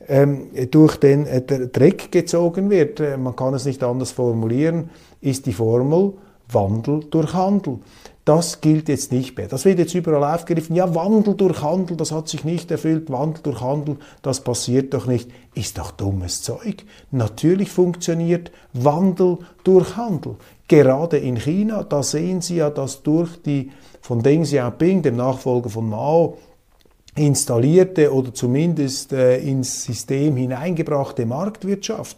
ähm, 0.08 0.46
durch 0.70 0.96
den 0.96 1.26
äh, 1.26 1.42
Dreck 1.42 2.12
gezogen 2.12 2.70
wird, 2.70 3.00
äh, 3.00 3.16
man 3.16 3.36
kann 3.36 3.54
es 3.54 3.64
nicht 3.64 3.82
anders 3.82 4.12
formulieren, 4.12 4.90
ist 5.20 5.46
die 5.46 5.52
Formel 5.52 6.14
Wandel 6.48 7.00
durch 7.10 7.32
Handel. 7.34 7.78
Das 8.24 8.60
gilt 8.60 8.88
jetzt 8.88 9.10
nicht 9.10 9.36
mehr. 9.36 9.48
Das 9.48 9.64
wird 9.64 9.80
jetzt 9.80 9.94
überall 9.94 10.34
aufgegriffen. 10.34 10.76
Ja, 10.76 10.94
Wandel 10.94 11.34
durch 11.34 11.60
Handel, 11.60 11.96
das 11.96 12.12
hat 12.12 12.28
sich 12.28 12.44
nicht 12.44 12.70
erfüllt. 12.70 13.10
Wandel 13.10 13.42
durch 13.42 13.60
Handel, 13.60 13.96
das 14.22 14.44
passiert 14.44 14.94
doch 14.94 15.06
nicht. 15.06 15.28
Ist 15.54 15.76
doch 15.78 15.90
dummes 15.90 16.42
Zeug. 16.42 16.84
Natürlich 17.10 17.70
funktioniert 17.70 18.52
Wandel 18.74 19.38
durch 19.64 19.96
Handel. 19.96 20.36
Gerade 20.72 21.18
in 21.18 21.36
China, 21.36 21.82
da 21.82 22.02
sehen 22.02 22.40
Sie 22.40 22.56
ja, 22.56 22.70
dass 22.70 23.02
durch 23.02 23.42
die 23.42 23.72
von 24.00 24.22
Deng 24.22 24.44
Xiaoping, 24.44 25.02
dem 25.02 25.16
Nachfolger 25.16 25.68
von 25.68 25.86
Mao, 25.86 26.38
installierte 27.14 28.10
oder 28.10 28.32
zumindest 28.32 29.12
äh, 29.12 29.36
ins 29.36 29.84
System 29.84 30.34
hineingebrachte 30.34 31.26
Marktwirtschaft, 31.26 32.16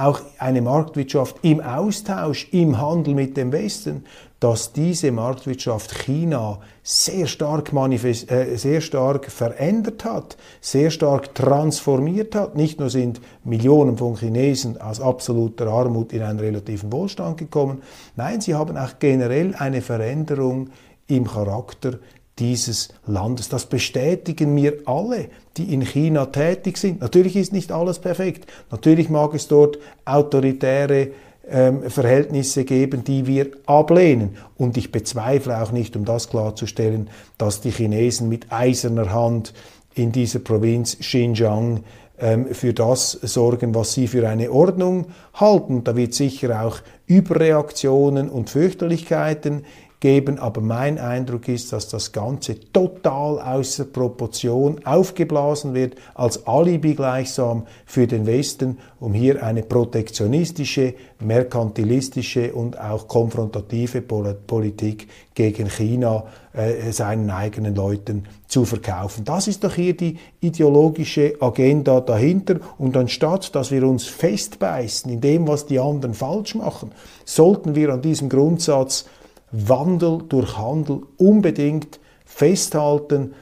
auch 0.00 0.20
eine 0.38 0.62
Marktwirtschaft 0.62 1.36
im 1.42 1.60
Austausch, 1.60 2.48
im 2.52 2.80
Handel 2.80 3.14
mit 3.14 3.36
dem 3.36 3.52
Westen, 3.52 4.04
dass 4.40 4.72
diese 4.72 5.12
Marktwirtschaft 5.12 5.94
China 5.94 6.60
sehr 6.82 7.26
stark, 7.26 7.72
äh, 7.72 8.56
sehr 8.56 8.80
stark 8.80 9.30
verändert 9.30 10.04
hat, 10.04 10.38
sehr 10.62 10.90
stark 10.90 11.34
transformiert 11.34 12.34
hat. 12.34 12.56
Nicht 12.56 12.80
nur 12.80 12.88
sind 12.88 13.20
Millionen 13.44 13.98
von 13.98 14.16
Chinesen 14.16 14.80
aus 14.80 15.00
absoluter 15.00 15.66
Armut 15.66 16.14
in 16.14 16.22
einen 16.22 16.40
relativen 16.40 16.90
Wohlstand 16.90 17.36
gekommen, 17.36 17.82
nein, 18.16 18.40
sie 18.40 18.54
haben 18.54 18.78
auch 18.78 18.98
generell 18.98 19.54
eine 19.54 19.82
Veränderung 19.82 20.70
im 21.06 21.26
Charakter 21.26 21.98
dieses 22.40 22.88
Landes. 23.06 23.48
Das 23.48 23.66
bestätigen 23.66 24.54
mir 24.54 24.78
alle, 24.86 25.28
die 25.56 25.72
in 25.72 25.82
China 25.82 26.26
tätig 26.26 26.78
sind. 26.78 27.00
Natürlich 27.00 27.36
ist 27.36 27.52
nicht 27.52 27.70
alles 27.70 27.98
perfekt. 27.98 28.50
Natürlich 28.70 29.10
mag 29.10 29.34
es 29.34 29.46
dort 29.46 29.78
autoritäre 30.04 31.08
ähm, 31.48 31.88
Verhältnisse 31.90 32.64
geben, 32.64 33.04
die 33.04 33.26
wir 33.26 33.50
ablehnen. 33.66 34.36
Und 34.56 34.76
ich 34.76 34.90
bezweifle 34.90 35.62
auch 35.62 35.72
nicht, 35.72 35.96
um 35.96 36.04
das 36.04 36.28
klarzustellen, 36.28 37.10
dass 37.38 37.60
die 37.60 37.70
Chinesen 37.70 38.28
mit 38.28 38.50
eiserner 38.50 39.12
Hand 39.12 39.52
in 39.94 40.12
dieser 40.12 40.38
Provinz 40.38 40.98
Xinjiang 40.98 41.82
ähm, 42.20 42.54
für 42.54 42.72
das 42.72 43.12
sorgen, 43.12 43.74
was 43.74 43.94
sie 43.94 44.06
für 44.06 44.28
eine 44.28 44.52
Ordnung 44.52 45.06
halten. 45.34 45.84
Da 45.84 45.96
wird 45.96 46.14
sicher 46.14 46.64
auch 46.64 46.78
Überreaktionen 47.06 48.28
und 48.30 48.50
Fürchterlichkeiten 48.50 49.64
geben, 50.00 50.38
aber 50.38 50.62
mein 50.62 50.98
Eindruck 50.98 51.46
ist, 51.48 51.72
dass 51.72 51.88
das 51.88 52.12
Ganze 52.12 52.58
total 52.72 53.38
außer 53.38 53.84
Proportion 53.84 54.80
aufgeblasen 54.84 55.74
wird, 55.74 55.94
als 56.14 56.46
Alibi 56.46 56.94
gleichsam 56.94 57.66
für 57.84 58.06
den 58.06 58.26
Westen, 58.26 58.78
um 58.98 59.12
hier 59.12 59.42
eine 59.42 59.62
protektionistische, 59.62 60.94
merkantilistische 61.20 62.54
und 62.54 62.80
auch 62.80 63.08
konfrontative 63.08 64.00
Politik 64.00 65.08
gegen 65.34 65.68
China 65.68 66.24
äh, 66.52 66.90
seinen 66.92 67.30
eigenen 67.30 67.74
Leuten 67.74 68.24
zu 68.48 68.64
verkaufen. 68.64 69.24
Das 69.24 69.48
ist 69.48 69.62
doch 69.62 69.74
hier 69.74 69.96
die 69.96 70.16
ideologische 70.40 71.34
Agenda 71.40 72.00
dahinter. 72.00 72.56
Und 72.78 72.96
anstatt, 72.96 73.54
dass 73.54 73.70
wir 73.70 73.86
uns 73.86 74.06
festbeißen 74.06 75.12
in 75.12 75.20
dem, 75.20 75.46
was 75.46 75.66
die 75.66 75.78
anderen 75.78 76.14
falsch 76.14 76.54
machen, 76.54 76.90
sollten 77.24 77.74
wir 77.74 77.90
an 77.90 78.02
diesem 78.02 78.28
Grundsatz 78.28 79.04
Wandel 79.52 80.22
durch 80.28 80.56
Handel 80.56 81.02
unbedingt 81.16 82.00
festhalten. 82.24 83.34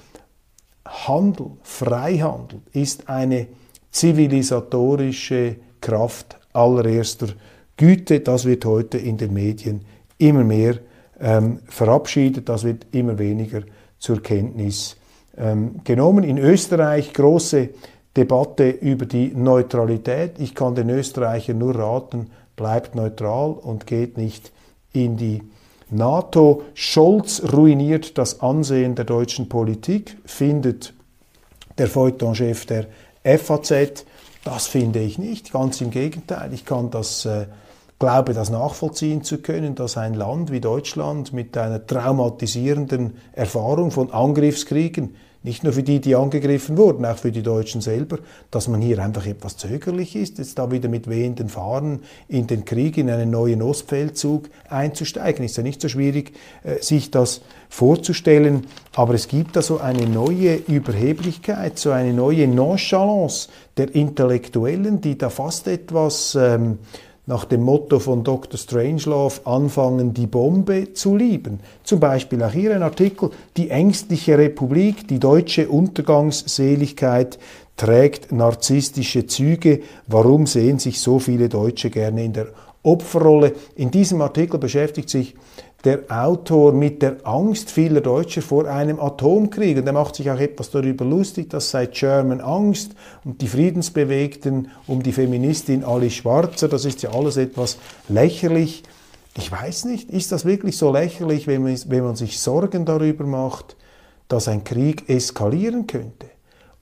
Handel, 0.87 1.53
Freihandel 1.63 2.61
ist 2.73 3.09
eine 3.09 3.47
zivilisatorische 3.91 5.57
Kraft 5.81 6.39
allererster 6.53 7.29
Güte, 7.77 8.21
das 8.21 8.45
wird 8.45 8.65
heute 8.65 8.99
in 8.99 9.17
den 9.19 9.33
Medien 9.33 9.83
immer 10.19 10.43
mehr 10.43 10.79
ähm, 11.21 11.61
verabschiedet, 11.67 12.49
das 12.49 12.65
wird 12.65 12.87
immer 12.93 13.19
weniger 13.19 13.63
zur 13.99 14.21
Kenntnis 14.21 14.97
ähm, 15.37 15.81
genommen. 15.85 16.25
In 16.25 16.39
Österreich 16.39 17.13
große 17.13 17.69
Debatte 18.17 18.71
über 18.71 19.07
die 19.07 19.29
Neutralität. 19.29 20.39
Ich 20.39 20.55
kann 20.55 20.75
den 20.75 20.91
Österreichern 20.91 21.59
nur 21.59 21.77
raten, 21.77 22.31
bleibt 22.57 22.97
neutral 22.97 23.53
und 23.53 23.87
geht 23.87 24.17
nicht 24.17 24.51
in 24.93 25.17
die 25.17 25.43
NATO. 25.91 26.63
Scholz 26.75 27.43
ruiniert 27.53 28.19
das 28.19 28.41
Ansehen 28.41 28.95
der 28.95 29.05
deutschen 29.05 29.49
Politik, 29.49 30.17
findet 30.25 30.95
der 31.79 31.89
Feuilleton-Chef 31.89 32.67
der 32.67 32.87
FAZ. 33.25 34.05
Das 34.45 34.67
finde 34.67 35.01
ich 35.01 35.19
nicht, 35.19 35.53
ganz 35.53 35.81
im 35.81 35.91
Gegenteil. 35.91 36.53
Ich 36.53 36.65
kann 36.65 36.91
das, 36.91 37.25
äh, 37.25 37.47
glaube 37.99 38.35
das 38.35 38.51
nachvollziehen 38.51 39.23
zu 39.23 39.39
können, 39.39 39.75
dass 39.75 39.97
ein 39.97 40.15
Land 40.15 40.51
wie 40.51 40.61
Deutschland 40.61 41.33
mit 41.33 41.57
einer 41.57 41.87
traumatisierenden 41.87 43.17
Erfahrung 43.33 43.91
von 43.91 44.13
Angriffskriegen 44.13 45.17
nicht 45.49 45.65
nur 45.65 45.73
für 45.73 45.83
die, 45.83 45.99
die 45.99 46.15
angegriffen 46.15 46.77
wurden, 46.77 47.07
auch 47.07 47.17
für 47.17 47.33
die 47.33 47.43
Deutschen 47.43 47.81
selber, 47.81 48.19
dass 48.51 48.69
man 48.69 48.83
hier 48.83 48.99
einfach 48.99 49.25
etwas 49.25 49.57
zögerlich 49.57 50.15
ist, 50.15 50.37
jetzt 50.37 50.59
da 50.59 50.71
wieder 50.71 50.91
mit 50.91 51.09
wehenden 51.09 51.49
Fahnen 51.49 52.01
in 52.29 52.47
den 52.47 52.67
Krieg, 52.67 52.99
in 52.99 53.09
einen 53.09 53.31
neuen 53.31 53.63
Ostfeldzug 53.63 54.51
einzusteigen. 54.69 55.43
Ist 55.47 55.57
ja 55.57 55.63
nicht 55.63 55.81
so 55.81 55.89
schwierig, 55.89 56.35
äh, 56.65 56.83
sich 56.83 57.11
das 57.11 57.41
vorzustellen, 57.71 58.67
aber 58.95 59.15
es 59.15 59.27
gibt 59.27 59.57
da 59.57 59.63
so 59.63 59.79
eine 59.79 60.07
neue 60.07 60.57
Überheblichkeit, 60.57 61.79
so 61.79 61.93
eine 61.93 62.13
neue 62.13 62.47
Nonchalance 62.47 63.49
der 63.79 63.95
Intellektuellen, 63.95 65.01
die 65.01 65.17
da 65.17 65.31
fast 65.31 65.67
etwas 65.67 66.37
ähm, 66.39 66.79
nach 67.29 67.45
dem 67.45 67.63
Motto 67.63 67.99
von 67.99 68.25
Dr. 68.25 68.59
Strangelove 68.59 69.43
anfangen, 69.45 70.15
die 70.15 70.27
Bombe 70.27 70.95
zu 70.95 71.15
lieben. 71.15 71.61
Zum 71.85 72.01
Beispiel 72.01 72.43
auch 72.43 72.51
hier 72.51 72.75
ein 72.75 72.83
Artikel, 72.83 73.31
die 73.59 73.69
ängstliche 73.69 74.39
Republik, 74.39 75.07
die 75.07 75.21
deutsche 75.21 75.69
Untergangsseligkeit 75.69 77.39
trägt 77.77 78.33
narzisstische 78.33 79.27
Züge. 79.27 79.83
Warum 80.07 80.47
sehen 80.47 80.79
sich 80.79 81.03
so 81.03 81.19
viele 81.19 81.51
Deutsche 81.51 81.91
gerne 81.91 82.25
in 82.25 82.33
der 82.33 82.47
Opferrolle? 82.83 83.53
In 83.77 83.91
diesem 83.91 84.23
Artikel 84.23 84.59
beschäftigt 84.59 85.11
sich 85.11 85.35
der 85.85 86.05
Autor 86.09 86.73
mit 86.73 87.03
der 87.03 87.19
Angst 87.25 87.71
vieler 87.71 88.01
Deutscher 88.01 88.43
vor 88.43 88.67
einem 88.67 88.99
Atomkrieg. 88.99 89.77
Und 89.79 89.87
er 89.87 89.93
macht 89.93 90.17
sich 90.17 90.31
auch 90.31 90.39
etwas 90.39 90.71
darüber 90.71 91.05
lustig, 91.05 91.51
dass 91.51 91.71
seit 91.71 91.95
German 91.95 92.41
Angst 92.41 92.93
und 93.25 93.41
die 93.41 93.47
Friedensbewegten 93.47 94.71
um 94.89 95.03
die 95.03 95.13
Feministin 95.13 95.85
Alice 95.85 96.15
Schwarzer, 96.15 96.69
das 96.69 96.85
ist 96.85 97.03
ja 97.03 97.11
alles 97.11 97.37
etwas 97.37 97.79
lächerlich. 98.09 98.83
Ich 99.37 99.53
weiß 99.53 99.85
nicht, 99.85 100.11
ist 100.11 100.33
das 100.33 100.45
wirklich 100.45 100.77
so 100.77 100.93
lächerlich, 100.93 101.47
wenn 101.47 101.63
man, 101.63 101.79
wenn 101.87 102.03
man 102.03 102.17
sich 102.17 102.41
Sorgen 102.41 102.85
darüber 102.85 103.25
macht, 103.25 103.77
dass 104.27 104.49
ein 104.49 104.65
Krieg 104.65 105.09
eskalieren 105.09 105.87
könnte? 105.87 106.27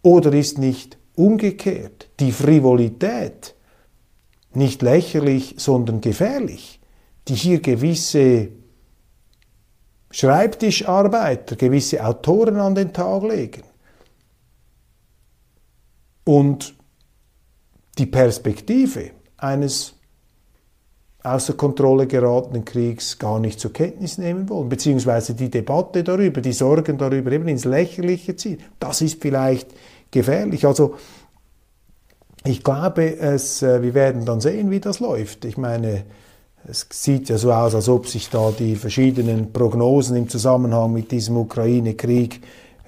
Oder 0.01 0.33
ist 0.33 0.59
nicht 0.59 0.97
umgekehrt 1.17 2.09
die 2.21 2.33
Frivolität 2.33 3.55
nicht 4.55 4.81
lächerlich, 4.81 5.57
sondern 5.59 6.01
gefährlich, 6.01 6.81
die 7.29 7.35
hier 7.35 7.61
gewisse 7.61 8.49
Schreibtischarbeiter, 10.11 11.57
gewisse 11.57 12.05
Autoren 12.05 12.57
an 12.57 12.75
den 12.75 12.93
Tag 12.93 13.23
legen 13.23 13.63
und 16.25 16.75
die 17.99 18.07
Perspektive 18.07 19.11
eines 19.37 19.95
außer 21.23 21.55
Kontrolle 21.55 22.07
geratenen 22.07 22.65
Kriegs 22.65 23.19
gar 23.19 23.41
nicht 23.41 23.59
zur 23.59 23.73
Kenntnis 23.73 24.17
nehmen 24.17 24.49
wollen, 24.49 24.69
beziehungsweise 24.69 25.35
die 25.35 25.51
Debatte 25.51 26.05
darüber, 26.05 26.41
die 26.41 26.53
Sorgen 26.53 26.99
darüber 26.99 27.33
eben 27.33 27.49
ins 27.49 27.65
Lächerliche 27.65 28.37
ziehen. 28.37 28.61
Das 28.79 29.03
ist 29.03 29.21
vielleicht 29.21 29.69
gefährlich. 30.11 30.67
Also 30.67 30.95
ich 32.45 32.63
glaube, 32.63 33.19
es, 33.19 33.63
äh, 33.63 33.83
wir 33.83 33.95
werden 33.95 34.25
dann 34.25 34.41
sehen, 34.41 34.71
wie 34.71 34.79
das 34.79 35.01
läuft. 35.01 35.45
Ich 35.45 35.57
meine, 35.57 36.05
es 36.69 36.87
sieht 36.91 37.29
ja 37.29 37.39
so 37.39 37.53
aus, 37.53 37.75
als 37.75 37.89
ob 37.89 38.07
sich 38.09 38.29
da 38.29 38.53
die 38.57 38.77
verschiedenen 38.77 39.53
Prognosen 39.53 40.17
im 40.17 40.29
Zusammenhang 40.29 40.93
mit 40.93 41.13
diesem 41.13 41.37
Ukraine-Krieg 41.37 42.41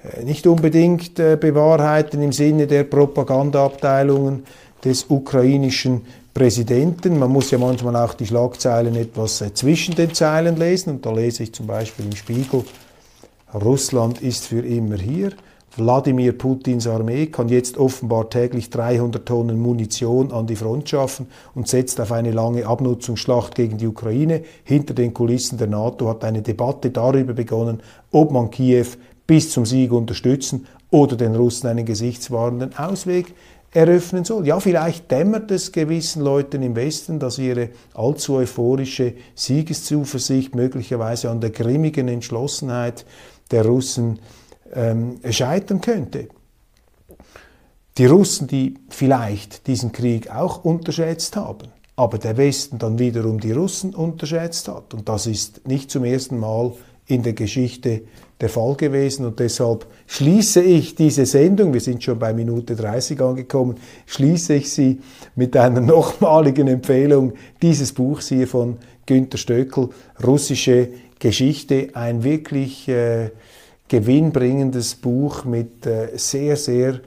äh, 0.03 0.23
nicht 0.23 0.45
unbedingt 0.47 1.17
äh, 1.19 1.37
bewahrheiten 1.39 2.21
im 2.21 2.33
Sinne 2.33 2.67
der 2.67 2.83
Propagandaabteilungen 2.83 4.43
des 4.83 5.05
ukrainischen 5.09 6.01
Präsidenten. 6.33 7.19
Man 7.19 7.31
muss 7.31 7.51
ja 7.51 7.57
manchmal 7.57 7.95
auch 7.95 8.13
die 8.13 8.27
Schlagzeilen 8.27 8.95
etwas 8.95 9.41
äh, 9.41 9.53
zwischen 9.53 9.95
den 9.95 10.13
Zeilen 10.13 10.57
lesen 10.57 10.95
und 10.95 11.05
da 11.05 11.11
lese 11.11 11.43
ich 11.43 11.53
zum 11.53 11.67
Beispiel 11.67 12.05
im 12.05 12.15
Spiegel, 12.15 12.63
Russland 13.53 14.21
ist 14.21 14.45
für 14.45 14.59
immer 14.59 14.97
hier. 14.97 15.31
Wladimir 15.79 16.37
Putins 16.37 16.87
Armee 16.87 17.27
kann 17.27 17.49
jetzt 17.49 17.77
offenbar 17.77 18.29
täglich 18.29 18.69
300 18.69 19.25
Tonnen 19.25 19.59
Munition 19.59 20.31
an 20.31 20.47
die 20.47 20.55
Front 20.55 20.89
schaffen 20.89 21.27
und 21.55 21.67
setzt 21.67 21.99
auf 21.99 22.11
eine 22.11 22.31
lange 22.31 22.67
Abnutzungsschlacht 22.67 23.55
gegen 23.55 23.77
die 23.77 23.87
Ukraine. 23.87 24.43
Hinter 24.63 24.93
den 24.93 25.13
Kulissen 25.13 25.57
der 25.57 25.67
NATO 25.67 26.07
hat 26.09 26.23
eine 26.23 26.41
Debatte 26.41 26.91
darüber 26.91 27.33
begonnen, 27.33 27.81
ob 28.11 28.31
man 28.31 28.51
Kiew 28.51 28.87
bis 29.25 29.51
zum 29.51 29.65
Sieg 29.65 29.91
unterstützen 29.91 30.67
oder 30.91 31.15
den 31.15 31.35
Russen 31.35 31.67
einen 31.67 31.85
gesichtswahrenden 31.85 32.77
Ausweg 32.77 33.33
eröffnen 33.71 34.25
soll. 34.25 34.47
Ja, 34.47 34.59
vielleicht 34.59 35.11
dämmert 35.11 35.51
es 35.51 35.71
gewissen 35.71 36.23
Leuten 36.23 36.63
im 36.63 36.75
Westen, 36.75 37.19
dass 37.19 37.37
ihre 37.37 37.69
allzu 37.93 38.35
euphorische 38.35 39.13
Siegeszuversicht 39.35 40.55
möglicherweise 40.55 41.29
an 41.29 41.41
der 41.41 41.51
grimmigen 41.51 42.07
Entschlossenheit 42.07 43.05
der 43.51 43.65
Russen 43.65 44.19
ähm, 44.73 45.19
scheitern 45.29 45.81
könnte. 45.81 46.29
Die 47.97 48.05
Russen, 48.05 48.47
die 48.47 48.75
vielleicht 48.89 49.67
diesen 49.67 49.91
Krieg 49.91 50.31
auch 50.31 50.63
unterschätzt 50.63 51.35
haben, 51.35 51.67
aber 51.95 52.17
der 52.17 52.37
Westen 52.37 52.79
dann 52.79 52.97
wiederum 52.97 53.39
die 53.39 53.51
Russen 53.51 53.93
unterschätzt 53.93 54.69
hat. 54.69 54.93
Und 54.93 55.09
das 55.09 55.27
ist 55.27 55.67
nicht 55.67 55.91
zum 55.91 56.05
ersten 56.05 56.39
Mal 56.39 56.71
in 57.07 57.23
der 57.23 57.33
Geschichte 57.33 58.03
der 58.39 58.49
Fall 58.49 58.75
gewesen. 58.75 59.25
Und 59.25 59.39
deshalb 59.39 59.85
schließe 60.07 60.61
ich 60.61 60.95
diese 60.95 61.25
Sendung, 61.25 61.73
wir 61.73 61.81
sind 61.81 62.01
schon 62.03 62.17
bei 62.17 62.33
Minute 62.33 62.75
30 62.75 63.19
angekommen, 63.19 63.75
schließe 64.05 64.53
ich 64.53 64.71
sie 64.71 64.99
mit 65.35 65.57
einer 65.57 65.81
nochmaligen 65.81 66.67
Empfehlung 66.67 67.33
dieses 67.61 67.91
Buchs 67.91 68.29
hier 68.29 68.47
von 68.47 68.77
Günter 69.05 69.37
Stöckel, 69.37 69.89
Russische 70.25 70.89
Geschichte, 71.19 71.89
ein 71.93 72.23
wirklich 72.23 72.87
äh, 72.87 73.31
gewinnbringendes 73.89 74.95
Buch 74.95 75.43
mit 75.43 75.85
äh, 75.85 76.15
sehr, 76.15 76.55
sehr 76.55 77.01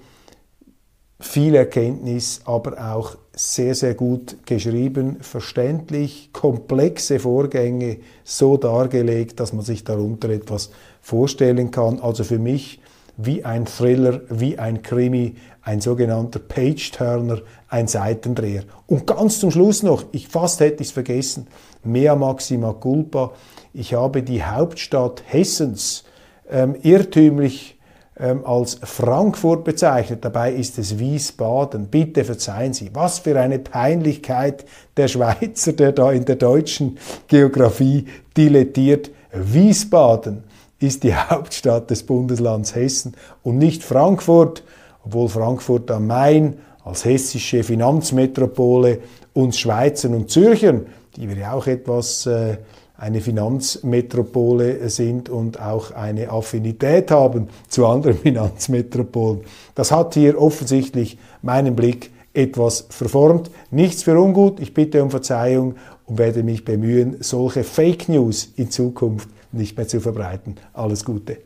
viel 1.19 1.55
Erkenntnis, 1.55 2.43
aber 2.45 2.93
auch 2.95 3.17
sehr, 3.35 3.75
sehr 3.75 3.95
gut 3.95 4.39
geschrieben, 4.45 5.19
verständlich, 5.21 6.31
komplexe 6.33 7.19
Vorgänge 7.19 7.99
so 8.25 8.57
dargelegt, 8.57 9.41
dass 9.41 9.53
man 9.53 9.65
sich 9.65 9.85
darunter 9.85 10.29
etwas 10.29 10.71
vorstellen 11.01 11.71
kann. 11.71 12.01
Also 12.01 12.25
für 12.25 12.39
mich 12.39 12.81
wie 13.17 13.45
ein 13.45 13.67
Thriller, 13.67 14.23
wie 14.29 14.59
ein 14.59 14.83
Krimi, 14.83 15.37
ein 15.63 15.81
sogenannter 15.81 16.41
Page-Turner, 16.41 17.43
ein 17.69 17.87
Seitendreher. 17.87 18.65
Und 18.87 19.07
ganz 19.07 19.39
zum 19.39 19.51
Schluss 19.51 19.83
noch, 19.83 20.05
ich 20.13 20.29
fast 20.29 20.61
hätte 20.61 20.83
es 20.83 20.91
vergessen, 20.91 21.47
Mea 21.85 22.17
Maxima 22.17 22.73
Culpa, 22.73 23.33
ich 23.73 23.95
habe 23.95 24.23
die 24.23 24.43
Hauptstadt 24.43 25.23
Hessens 25.27 26.05
ähm, 26.53 26.77
irrtümlich 26.83 27.79
ähm, 28.19 28.45
als 28.45 28.79
Frankfurt 28.83 29.65
bezeichnet. 29.65 30.25
Dabei 30.25 30.53
ist 30.53 30.79
es 30.79 30.99
Wiesbaden. 30.99 31.87
Bitte 31.87 32.25
verzeihen 32.25 32.75
Sie. 32.75 32.91
Was 32.93 33.21
für 33.21 33.41
eine 33.41 33.59
Peinlichkeit 33.59 34.65
der 34.97 35.09
Schweizer, 35.09 35.73
der 35.73 35.93
da 35.93 36.13
in 36.13 36.25
der 36.25 36.37
deutschen 36.37 36.99
Geografie 37.27 38.07
dilettiert. 38.37 39.11
Wiesbaden 39.33 40.45
ist 40.79 41.03
die 41.03 41.15
Hauptstadt 41.31 41.91
des 41.91 42.03
Bundeslands 42.03 42.75
Hessen 42.75 43.15
und 43.43 43.59
nicht 43.59 43.83
Frankfurt, 43.83 44.63
obwohl 45.05 45.29
Frankfurt 45.29 45.91
am 45.91 46.07
Main 46.07 46.59
als 46.85 47.05
hessische 47.05 47.65
Finanzmetropole 47.65 48.99
uns 49.33 49.59
Schweizern 49.59 50.15
und 50.15 50.31
Zürchern, 50.31 50.87
die 51.17 51.29
wir 51.29 51.37
ja 51.37 51.53
auch 51.53 51.67
etwas 51.67 52.27
äh, 52.27 52.59
eine 53.03 53.21
Finanzmetropole 53.21 54.89
sind 54.89 55.29
und 55.29 55.61
auch 55.61 55.91
eine 55.91 56.31
Affinität 56.31 57.11
haben 57.11 57.49
zu 57.67 57.85
anderen 57.85 58.17
Finanzmetropolen. 58.23 59.41
Das 59.75 59.91
hat 59.91 60.15
hier 60.15 60.41
offensichtlich 60.41 61.19
meinen 61.43 61.75
Blick 61.75 62.13
etwas 62.33 62.87
verformt. 62.91 63.51
Nichts 63.73 64.05
für 64.05 64.17
ungut. 64.19 64.61
Ich 64.61 64.73
bitte 64.73 65.03
um 65.03 65.11
Verzeihung 65.11 65.75
und 66.07 66.19
werde 66.19 66.45
mich 66.45 66.65
bemühen, 66.65 67.17
solche 67.19 67.65
Fake 67.65 68.09
News 68.09 68.53
in 68.55 68.71
Zukunft 68.71 69.29
nicht 69.51 69.77
mehr 69.77 69.89
zu 69.89 70.01
verbreiten. 70.01 70.55
Alles 70.73 71.05
Gute. 71.05 71.39